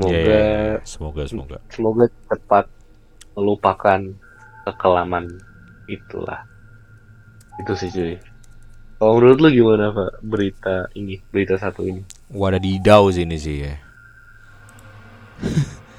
Iya, 0.00 0.08
semoga 0.08 0.16
iya, 0.16 0.40
iya. 0.40 0.76
Semoga 0.88 1.22
semoga. 1.28 1.56
semoga 1.68 2.04
cepat 2.26 2.64
melupakan 3.36 4.00
kekelaman 4.64 5.28
itulah. 5.84 6.40
Itu 7.60 7.76
sih 7.76 7.92
cuy. 7.92 8.16
Kalau 8.96 9.18
menurut 9.18 9.38
lu 9.38 9.48
gimana 9.52 9.90
pak 9.90 10.10
berita 10.24 10.88
ini 10.94 11.20
berita 11.28 11.60
satu 11.60 11.84
ini? 11.84 12.00
Wadadidau 12.32 13.12
sih 13.12 13.28
ini 13.28 13.36
sih 13.36 13.56
ya. 13.68 13.74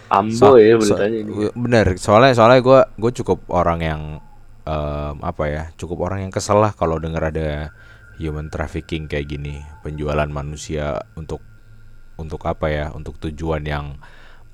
ambo 0.09 0.55
So- 0.55 0.61
ya 0.61 0.73
so- 0.77 0.81
beritanya 0.95 1.17
ini. 1.19 1.29
Bener, 1.53 1.85
soalnya 1.97 2.33
soalnya 2.33 2.61
gue 2.61 2.79
gue 2.97 3.11
cukup 3.21 3.45
orang 3.49 3.79
yang 3.81 4.01
em, 4.63 5.15
apa 5.19 5.43
ya, 5.49 5.63
cukup 5.75 6.07
orang 6.07 6.23
yang 6.23 6.31
kesel 6.31 6.61
lah 6.61 6.71
kalau 6.71 6.95
dengar 6.95 7.27
ada 7.27 7.73
human 8.21 8.47
trafficking 8.53 9.05
kayak 9.11 9.27
gini, 9.33 9.55
penjualan 9.85 10.29
manusia 10.29 11.01
untuk 11.19 11.41
untuk 12.17 12.41
apa 12.45 12.67
ya, 12.69 12.85
untuk 12.93 13.17
tujuan 13.23 13.63
yang 13.65 13.85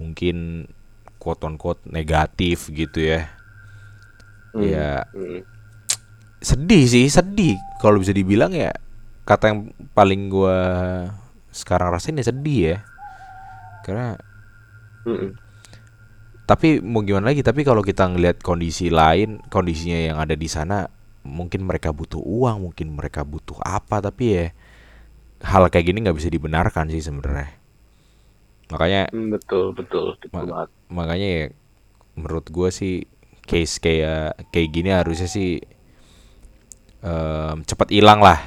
mungkin 0.01 0.67
quote 1.21 1.43
on 1.47 1.55
quote 1.61 1.83
negatif 1.89 2.71
gitu 2.71 2.99
ya. 3.03 3.21
Hmm, 4.53 4.73
Ya 4.73 5.05
hmm. 5.13 5.43
sedih 6.39 6.83
sih, 6.87 7.05
sedih 7.11 7.59
kalau 7.83 7.99
bisa 7.99 8.15
dibilang 8.15 8.55
ya 8.55 8.71
kata 9.27 9.51
yang 9.51 9.59
paling 9.91 10.31
gua 10.31 10.57
sekarang 11.51 11.91
rasain 11.93 12.17
ya 12.19 12.25
sedih 12.31 12.59
ya. 12.75 12.77
Karena 13.83 14.15
Mm-mm. 15.05 15.39
tapi 16.49 16.81
mau 16.81 17.05
gimana 17.05 17.29
lagi 17.29 17.45
tapi 17.45 17.61
kalau 17.61 17.85
kita 17.85 18.09
ngelihat 18.09 18.41
kondisi 18.41 18.89
lain 18.89 19.37
kondisinya 19.53 19.99
yang 20.01 20.17
ada 20.17 20.33
di 20.33 20.49
sana 20.49 20.89
mungkin 21.23 21.61
mereka 21.67 21.89
butuh 21.91 22.21
uang 22.21 22.57
mungkin 22.71 22.87
mereka 22.95 23.21
butuh 23.27 23.57
apa 23.63 23.99
tapi 24.01 24.25
ya 24.37 24.45
hal 25.43 25.63
kayak 25.71 25.85
gini 25.91 25.97
nggak 26.03 26.17
bisa 26.19 26.29
dibenarkan 26.31 26.85
sih 26.91 27.03
sebenarnya. 27.03 27.49
Makanya 28.69 29.01
Hmm, 29.11 29.27
betul 29.33 29.65
betul 29.77 30.05
betul 30.21 30.29
Ma- 30.35 30.49
banget. 30.51 30.69
makanya 30.89 31.27
ya 31.37 31.45
menurut 32.17 32.45
gue 32.55 32.69
sih 32.79 32.95
case 33.49 33.75
kayak 33.85 34.37
kayak 34.53 34.69
gini 34.75 34.89
harusnya 34.93 35.29
sih 35.29 35.49
em, 37.03 37.57
cepat 37.65 37.89
hilang 37.91 38.19
lah. 38.23 38.39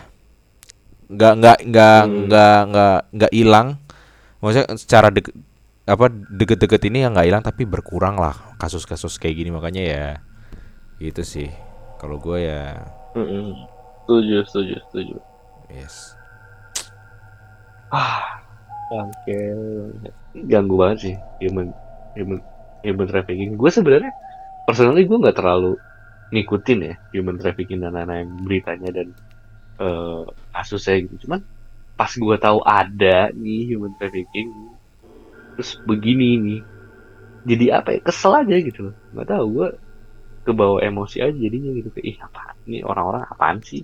Nggak 1.12 1.32
nggak 1.40 1.58
nggak 1.68 2.00
Hmm. 2.02 2.24
nggak 2.28 2.58
nggak 2.72 2.98
nggak 3.16 3.32
hilang. 3.34 3.68
Maksudnya 4.42 4.66
secara 4.78 5.08
dek 5.12 5.28
apa 5.88 6.06
deket-deket 6.12 6.82
ini 6.88 7.04
ya 7.04 7.08
nggak 7.12 7.26
hilang 7.28 7.44
tapi 7.44 7.62
berkurang 7.68 8.16
lah 8.20 8.34
kasus-kasus 8.60 9.18
kayak 9.20 9.36
gini. 9.40 9.50
Makanya 9.52 9.82
ya 9.84 10.04
itu 11.02 11.22
sih 11.26 11.48
kalau 12.02 12.16
gue 12.24 12.38
ya 12.50 12.54
Mm-mm. 13.16 13.48
Setuju 14.04 14.36
setuju 14.48 14.74
setuju. 14.84 15.16
yes 15.70 16.16
Ah, 17.90 18.42
oke. 18.90 19.36
Ganggu 20.52 20.74
banget 20.82 20.98
sih 21.04 21.14
human 21.42 21.68
human 22.18 22.40
human 22.86 23.06
trafficking. 23.10 23.50
Gue 23.60 23.70
sebenarnya 23.78 24.12
personally 24.66 25.02
gue 25.08 25.18
nggak 25.22 25.38
terlalu 25.40 25.68
ngikutin 26.32 26.78
ya 26.88 26.94
human 27.16 27.36
trafficking 27.42 27.80
dan 27.84 27.92
lain-lain 27.96 28.28
beritanya 28.46 28.88
dan 28.98 29.08
eh 29.82 30.22
kasusnya 30.54 30.94
gitu. 31.04 31.16
Cuman 31.24 31.40
pas 31.98 32.12
gue 32.24 32.36
tahu 32.46 32.58
ada 32.78 33.08
nih 33.42 33.58
human 33.72 33.92
trafficking, 33.98 34.48
terus 35.54 35.70
begini 35.90 36.24
nih, 36.46 36.58
jadi 37.50 37.64
apa 37.78 37.88
ya 37.96 38.00
kesel 38.08 38.32
aja 38.40 38.54
gitu 38.68 38.78
loh. 38.86 38.94
Nggak 39.12 39.28
tahu 39.32 39.44
gue 39.56 39.68
kebawa 40.42 40.82
emosi 40.82 41.22
aja 41.22 41.34
jadinya 41.34 41.70
gitu. 41.74 41.88
Kayak 41.94 42.06
ih 42.06 42.16
apaan 42.20 42.56
nih 42.66 42.82
orang-orang 42.82 43.22
apaan 43.26 43.58
sih? 43.62 43.82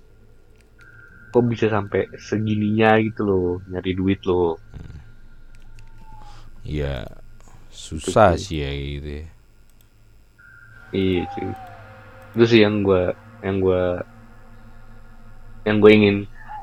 Kok 1.28 1.44
bisa 1.46 1.66
sampai 1.68 2.08
segininya 2.16 2.98
gitu 3.02 3.22
loh 3.26 3.48
nyari 3.68 3.92
duit 3.94 4.20
loh. 4.26 4.58
Ya 6.66 7.06
susah 7.70 8.34
Betul. 8.36 8.44
sih 8.44 8.58
ya 8.60 8.70
gitu 8.74 9.10
ya. 9.22 9.26
iya 10.92 11.20
cuy. 11.36 11.52
Itu 12.36 12.44
sih 12.48 12.60
yang 12.64 12.80
gue 12.82 13.12
yang 13.44 13.56
gue 13.60 13.84
yang 15.68 15.76
gue 15.84 15.90
ingin 15.92 16.16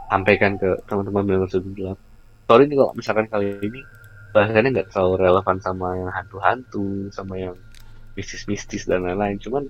sampaikan 0.09 0.57
ke 0.57 0.69
teman-teman 0.89 1.45
sudut 1.45 1.73
gelap 1.77 1.99
sorry 2.45 2.69
nih 2.69 2.77
kalau 2.77 2.93
misalkan 2.93 3.27
kali 3.29 3.57
ini 3.61 3.81
bahasannya 4.33 4.69
nggak 4.75 4.89
terlalu 4.93 5.13
relevan 5.25 5.57
sama 5.63 5.97
yang 5.97 6.11
hantu-hantu 6.13 7.09
sama 7.09 7.39
yang 7.39 7.55
mistis-mistis 8.19 8.83
dan 8.87 9.03
lain-lain. 9.07 9.39
Cuman 9.39 9.63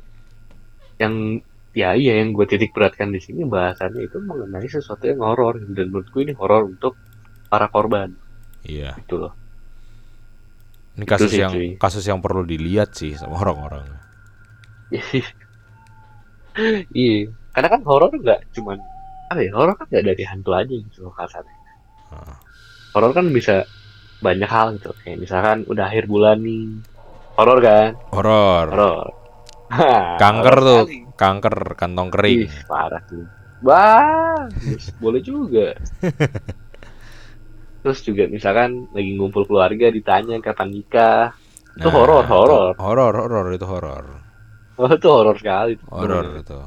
yang 0.96 1.40
ya 1.76 1.92
iya 1.92 2.24
yang 2.24 2.32
gue 2.32 2.48
titik 2.48 2.72
beratkan 2.72 3.12
di 3.12 3.20
sini 3.20 3.44
bahasannya 3.44 4.08
itu 4.08 4.18
mengenai 4.20 4.66
sesuatu 4.66 5.04
yang 5.06 5.20
horor. 5.20 5.60
Dan 5.60 5.92
menurutku 5.92 6.24
ini 6.24 6.32
horor 6.32 6.66
untuk 6.66 6.96
para 7.48 7.68
korban. 7.68 8.16
Iya. 8.64 8.96
Gitu 8.98 9.20
loh. 9.20 9.34
Ini 10.96 11.04
Itu 11.04 11.12
kasus 11.12 11.30
sih, 11.30 11.42
yang 11.44 11.52
cuy. 11.52 11.70
kasus 11.76 12.04
yang 12.08 12.24
perlu 12.24 12.42
dilihat 12.42 12.96
sih 12.96 13.14
sama 13.14 13.36
orang-orang. 13.38 13.84
Iya. 16.96 17.36
Karena 17.52 17.68
kan 17.68 17.82
horor 17.84 18.12
nggak 18.12 18.56
cuman 18.56 18.80
apa 19.28 19.42
ya 19.42 19.52
horor 19.52 19.76
kan 19.76 19.92
nggak 19.92 20.06
dari 20.08 20.24
hantu 20.24 20.54
aja 20.54 20.70
gitu 20.72 21.04
loh 21.04 21.14
kasarnya 21.18 21.52
Ah. 22.14 22.38
horor 22.94 23.12
kan 23.12 23.28
bisa 23.28 23.68
banyak 24.24 24.48
hal 24.48 24.80
gitu. 24.80 24.96
Kayak 25.04 25.20
misalkan 25.20 25.58
udah 25.68 25.92
akhir 25.92 26.08
bulan 26.08 26.40
nih. 26.40 26.80
Horor 27.36 27.60
kan? 27.60 27.90
Horor. 28.16 28.66
Horor 28.72 29.08
kanker 30.22 30.56
horor 30.58 30.66
tuh. 30.66 30.84
sekali. 30.88 31.14
kanker 31.16 31.56
kantong 31.76 32.10
kering. 32.12 32.40
Ih, 32.48 32.54
parah 32.68 33.04
sih 33.08 33.26
wah 33.66 34.46
boleh 35.02 35.22
juga. 35.26 35.74
Terus 37.86 38.00
juga 38.02 38.26
misalkan 38.30 38.90
lagi 38.94 39.14
ngumpul 39.18 39.46
keluarga 39.46 39.90
ditanya 39.94 40.42
kapan 40.42 40.70
nikah. 40.74 41.34
Itu 41.76 41.90
horor 41.92 42.24
Nah, 42.24 42.32
horor 42.32 42.74
itu 42.74 42.82
horor 42.82 43.14
horor 43.14 43.46
itu 43.54 43.66
horor. 43.68 44.06
Oh, 44.76 44.90
itu 44.92 45.08
horor 45.08 45.36
sekali 45.38 45.78
itu 45.78 45.86
horor 45.90 46.26
itu. 46.40 46.58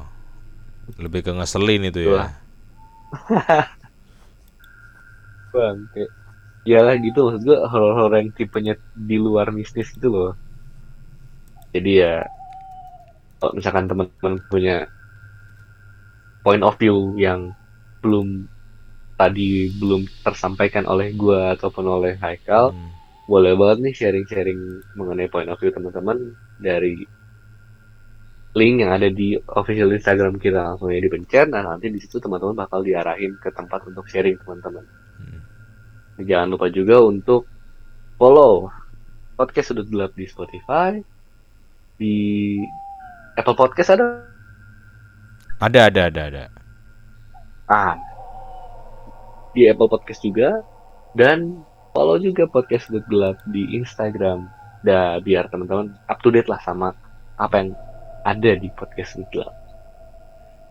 Lebih 0.99 1.21
ke 1.27 1.31
ngeselin 1.35 1.91
itu 1.91 1.99
ya. 2.13 2.31
Bang 5.53 5.89
kayak 5.95 6.11
Iyalah 6.67 6.99
gitu 7.01 7.25
maksud 7.25 7.41
gue 7.47 7.57
horor-horor 7.57 8.19
yang 8.19 8.29
tipenya 8.35 8.75
di 8.93 9.15
luar 9.17 9.49
mistis 9.49 9.89
gitu 9.95 10.11
loh. 10.11 10.31
Jadi 11.71 12.03
ya 12.03 12.21
kalau 13.39 13.53
misalkan 13.55 13.87
teman-teman 13.87 14.35
punya 14.47 14.77
point 16.43 16.63
of 16.63 16.75
view 16.75 17.15
yang 17.15 17.51
belum 17.99 18.47
tadi 19.15 19.67
belum 19.75 20.07
tersampaikan 20.23 20.87
oleh 20.87 21.11
gua 21.11 21.55
ataupun 21.55 21.85
oleh 21.87 22.15
Haikal 22.15 22.71
Hmm. 22.71 22.91
boleh 23.27 23.53
banget 23.53 23.77
nih 23.83 23.93
sharing-sharing 23.93 24.59
mengenai 24.95 25.27
point 25.27 25.47
of 25.47 25.59
view 25.59 25.69
teman-teman 25.69 26.17
dari 26.57 27.03
link 28.57 28.81
yang 28.81 28.89
ada 28.89 29.07
di 29.11 29.37
official 29.53 29.93
Instagram 29.93 30.41
kita 30.41 30.73
langsung 30.73 30.89
aja 30.89 31.05
dipencet 31.05 31.47
nah 31.47 31.61
nanti 31.61 31.93
di 31.93 31.99
situ 32.01 32.17
teman-teman 32.17 32.57
bakal 32.57 32.81
diarahin 32.81 33.37
ke 33.37 33.53
tempat 33.53 33.85
untuk 33.85 34.07
sharing 34.07 34.39
teman-teman 34.41 34.85
Hmm. 35.19 35.39
jangan 36.23 36.47
lupa 36.49 36.71
juga 36.71 37.03
untuk 37.03 37.43
follow 38.15 38.71
podcast 39.35 39.75
sudut 39.75 39.87
gelap 39.87 40.15
di 40.15 40.25
Spotify 40.25 40.95
di 41.99 42.17
Apple 43.39 43.55
Podcast 43.55 43.95
ada? 43.95 44.27
Ada 45.63 45.87
ada 45.87 46.01
ada 46.11 46.21
ada. 46.27 46.43
Ah. 47.71 47.95
Di 49.55 49.71
Apple 49.71 49.87
Podcast 49.87 50.19
juga 50.19 50.59
dan 51.15 51.63
follow 51.95 52.19
juga 52.19 52.43
podcast 52.51 52.91
sudut 52.91 53.07
gelap 53.07 53.39
di 53.55 53.63
Instagram. 53.79 54.51
Dah 54.83 55.23
biar 55.23 55.47
teman-teman 55.47 55.95
up 56.11 56.19
to 56.19 56.35
date 56.35 56.51
lah 56.51 56.59
sama 56.59 56.91
apa 57.39 57.63
yang 57.63 57.71
ada 58.27 58.51
di 58.59 58.67
podcast 58.75 59.15
sudut 59.15 59.31
gelap 59.31 59.55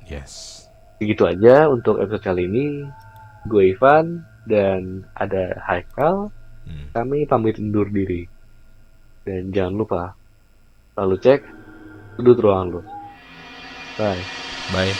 yes. 0.08 0.64
Begitu 0.98 1.28
aja 1.28 1.68
untuk 1.70 2.00
episode 2.00 2.24
kali 2.24 2.48
ini. 2.48 2.88
Gue 3.46 3.76
Ivan 3.76 4.24
dan 4.48 5.04
ada 5.14 5.56
Haikal. 5.64 6.32
Hmm. 6.68 6.92
kami 6.92 7.24
pamit 7.24 7.56
undur 7.56 7.88
diri. 7.88 8.28
Dan 9.24 9.48
jangan 9.56 9.72
lupa 9.72 10.02
selalu 10.92 11.16
cek 11.16 11.40
sudut 12.18 12.34
ruang 12.42 12.66
lu 12.74 12.80
bye 13.94 14.26
bye 14.66 14.98